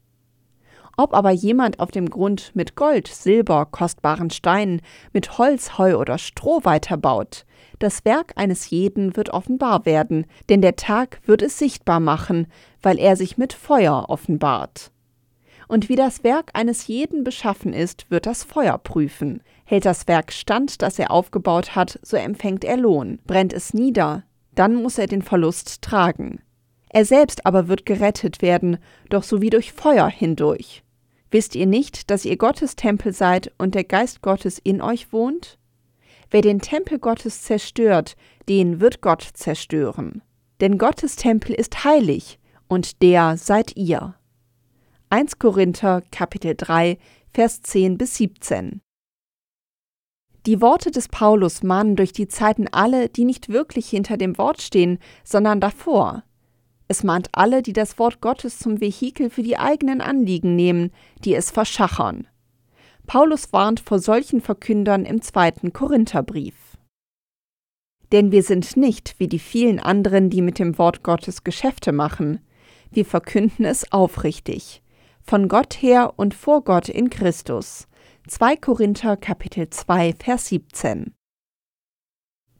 Ob 0.99 1.13
aber 1.13 1.29
jemand 1.29 1.79
auf 1.79 1.91
dem 1.91 2.09
Grund 2.09 2.51
mit 2.55 2.75
Gold, 2.75 3.07
Silber, 3.07 3.67
kostbaren 3.67 4.31
Steinen, 4.31 4.81
mit 5.13 5.37
Holz, 5.37 5.77
Heu 5.77 5.95
oder 5.95 6.17
Stroh 6.17 6.61
weiterbaut, 6.63 7.45
das 7.77 8.03
Werk 8.03 8.33
eines 8.35 8.71
jeden 8.71 9.15
wird 9.15 9.29
offenbar 9.29 9.85
werden, 9.85 10.25
denn 10.49 10.61
der 10.61 10.75
Tag 10.75 11.21
wird 11.25 11.43
es 11.43 11.59
sichtbar 11.59 11.99
machen, 11.99 12.47
weil 12.81 12.97
er 12.97 13.15
sich 13.15 13.37
mit 13.37 13.53
Feuer 13.53 14.05
offenbart. 14.07 14.91
Und 15.67 15.87
wie 15.87 15.95
das 15.95 16.23
Werk 16.23 16.51
eines 16.53 16.87
jeden 16.87 17.23
beschaffen 17.23 17.73
ist, 17.73 18.09
wird 18.09 18.25
das 18.25 18.43
Feuer 18.43 18.79
prüfen. 18.79 19.43
Hält 19.69 19.83
das 19.83 20.07
Werk 20.07 20.31
stand, 20.31 20.81
das 20.81 20.97
er 20.97 21.11
aufgebaut 21.11 21.75
hat, 21.75 21.99
so 22.01 22.15
empfängt 22.15 22.63
er 22.63 22.77
Lohn. 22.77 23.19
Brennt 23.27 23.51
es 23.51 23.73
nieder, 23.73 24.23
dann 24.55 24.75
muss 24.75 24.97
er 24.97 25.07
den 25.07 25.21
Verlust 25.21 25.81
tragen. 25.81 26.39
Er 26.87 27.03
selbst 27.03 27.45
aber 27.45 27.67
wird 27.67 27.85
gerettet 27.85 28.41
werden, 28.41 28.77
doch 29.09 29.23
so 29.23 29.41
wie 29.41 29.49
durch 29.49 29.73
Feuer 29.73 30.07
hindurch. 30.07 30.83
Wisst 31.31 31.53
ihr 31.53 31.65
nicht, 31.65 32.09
dass 32.09 32.23
ihr 32.23 32.37
Gottes 32.37 32.77
Tempel 32.77 33.11
seid 33.11 33.51
und 33.57 33.75
der 33.75 33.83
Geist 33.83 34.21
Gottes 34.21 34.57
in 34.57 34.81
euch 34.81 35.11
wohnt? 35.11 35.59
Wer 36.31 36.41
den 36.41 36.61
Tempel 36.61 36.97
Gottes 36.97 37.41
zerstört, 37.41 38.15
den 38.47 38.79
wird 38.79 39.01
Gott 39.01 39.21
zerstören. 39.33 40.21
Denn 40.61 40.77
Gottes 40.77 41.17
Tempel 41.17 41.53
ist 41.53 41.83
heilig, 41.83 42.39
und 42.69 43.01
der 43.01 43.35
seid 43.35 43.75
ihr. 43.75 44.15
1 45.09 45.39
Korinther 45.39 46.03
Kapitel 46.09 46.55
3 46.55 46.97
Vers 47.33 47.61
10 47.63 47.97
bis 47.97 48.15
17 48.15 48.81
Die 50.47 50.61
Worte 50.61 50.91
des 50.91 51.09
Paulus 51.09 51.61
mahnen 51.61 51.97
durch 51.97 52.13
die 52.13 52.29
Zeiten 52.29 52.69
alle, 52.69 53.09
die 53.09 53.25
nicht 53.25 53.49
wirklich 53.49 53.89
hinter 53.89 54.15
dem 54.15 54.37
Wort 54.37 54.61
stehen, 54.61 54.97
sondern 55.25 55.59
davor. 55.59 56.23
Es 56.87 57.03
mahnt 57.03 57.27
alle, 57.33 57.61
die 57.61 57.73
das 57.73 57.99
Wort 57.99 58.21
Gottes 58.21 58.57
zum 58.57 58.79
Vehikel 58.79 59.29
für 59.29 59.43
die 59.43 59.57
eigenen 59.57 59.99
Anliegen 59.99 60.55
nehmen, 60.55 60.91
die 61.25 61.35
es 61.35 61.51
verschachern. 61.51 62.27
Paulus 63.07 63.51
warnt 63.51 63.81
vor 63.81 63.99
solchen 63.99 64.39
Verkündern 64.39 65.03
im 65.03 65.21
zweiten 65.21 65.73
Korintherbrief. 65.73 66.77
Denn 68.13 68.31
wir 68.31 68.41
sind 68.41 68.77
nicht 68.77 69.15
wie 69.17 69.27
die 69.27 69.39
vielen 69.39 69.81
anderen, 69.81 70.29
die 70.29 70.41
mit 70.41 70.59
dem 70.59 70.77
Wort 70.77 71.03
Gottes 71.03 71.43
Geschäfte 71.43 71.91
machen. 71.91 72.39
Wir 72.89 73.03
verkünden 73.03 73.65
es 73.65 73.91
aufrichtig. 73.91 74.81
Von 75.21 75.49
Gott 75.49 75.73
her 75.81 76.13
und 76.15 76.33
vor 76.33 76.63
Gott 76.63 76.87
in 76.87 77.09
Christus. 77.09 77.86
2 78.29 78.57
Korinther 78.57 79.15
Kapitel 79.15 79.69
2 79.69 80.13
Vers 80.19 80.47
17. 80.47 81.13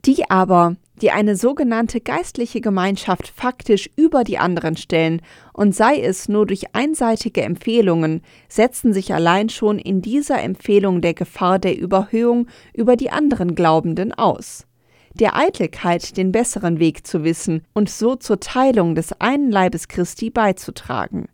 Die 0.05 0.29
aber, 0.29 0.77
die 1.01 1.11
eine 1.11 1.35
sogenannte 1.35 1.99
geistliche 1.99 2.61
Gemeinschaft 2.61 3.27
faktisch 3.27 3.89
über 3.97 4.23
die 4.23 4.37
anderen 4.37 4.77
stellen, 4.77 5.21
und 5.51 5.75
sei 5.75 5.99
es 5.99 6.29
nur 6.29 6.45
durch 6.45 6.73
einseitige 6.73 7.41
Empfehlungen, 7.41 8.21
setzen 8.47 8.93
sich 8.93 9.13
allein 9.13 9.49
schon 9.49 9.77
in 9.77 10.01
dieser 10.01 10.41
Empfehlung 10.41 11.01
der 11.01 11.13
Gefahr 11.13 11.59
der 11.59 11.77
Überhöhung 11.77 12.47
über 12.73 12.95
die 12.95 13.09
anderen 13.09 13.53
Glaubenden 13.53 14.13
aus. 14.13 14.65
Der 15.15 15.35
Eitelkeit 15.35 16.15
den 16.15 16.31
besseren 16.31 16.79
Weg 16.79 17.05
zu 17.05 17.25
wissen 17.25 17.65
und 17.73 17.89
so 17.89 18.15
zur 18.15 18.39
Teilung 18.39 18.95
des 18.95 19.19
einen 19.19 19.51
Leibes 19.51 19.89
Christi 19.89 20.29
beizutragen. 20.29 21.27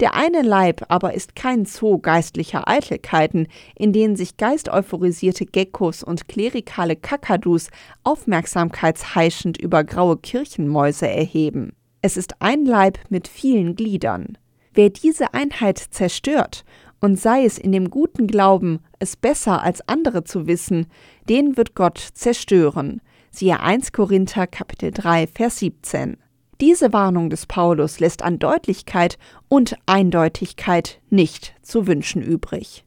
Der 0.00 0.14
eine 0.14 0.42
Leib 0.42 0.84
aber 0.88 1.14
ist 1.14 1.36
kein 1.36 1.66
Zoo 1.66 1.98
geistlicher 1.98 2.66
Eitelkeiten, 2.66 3.46
in 3.76 3.92
denen 3.92 4.16
sich 4.16 4.36
geisteuphorisierte 4.36 5.46
Geckos 5.46 6.02
und 6.02 6.26
klerikale 6.26 6.96
Kakadus 6.96 7.68
aufmerksamkeitsheischend 8.02 9.56
über 9.56 9.84
graue 9.84 10.16
Kirchenmäuse 10.16 11.08
erheben. 11.08 11.74
Es 12.02 12.16
ist 12.16 12.42
ein 12.42 12.64
Leib 12.64 12.98
mit 13.08 13.28
vielen 13.28 13.76
Gliedern. 13.76 14.36
Wer 14.72 14.90
diese 14.90 15.32
Einheit 15.32 15.78
zerstört, 15.78 16.64
und 17.00 17.20
sei 17.20 17.44
es 17.44 17.58
in 17.58 17.70
dem 17.70 17.90
guten 17.90 18.26
Glauben, 18.26 18.80
es 18.98 19.14
besser 19.14 19.62
als 19.62 19.86
andere 19.88 20.24
zu 20.24 20.46
wissen, 20.46 20.86
den 21.28 21.56
wird 21.58 21.74
Gott 21.74 21.98
zerstören. 21.98 23.02
Siehe 23.30 23.60
1 23.60 23.92
Korinther 23.92 24.46
Kapitel 24.46 24.90
3 24.90 25.26
Vers 25.26 25.58
17. 25.58 26.16
Diese 26.60 26.92
Warnung 26.92 27.30
des 27.30 27.46
Paulus 27.46 28.00
lässt 28.00 28.22
an 28.22 28.38
Deutlichkeit 28.38 29.18
und 29.48 29.76
Eindeutigkeit 29.86 31.00
nicht 31.10 31.54
zu 31.62 31.86
wünschen 31.86 32.22
übrig. 32.22 32.84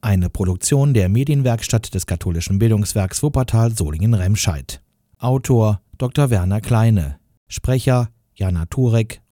Eine 0.00 0.28
Produktion 0.28 0.92
der 0.92 1.08
Medienwerkstatt 1.08 1.94
des 1.94 2.06
katholischen 2.06 2.58
Bildungswerks 2.58 3.22
Wuppertal 3.22 3.74
Solingen-Remscheid. 3.74 4.82
Autor 5.18 5.80
Dr. 5.96 6.28
Werner 6.28 6.60
Kleine. 6.60 7.18
Sprecher 7.48 8.10
Jana 8.34 8.66
Turek 8.66 9.22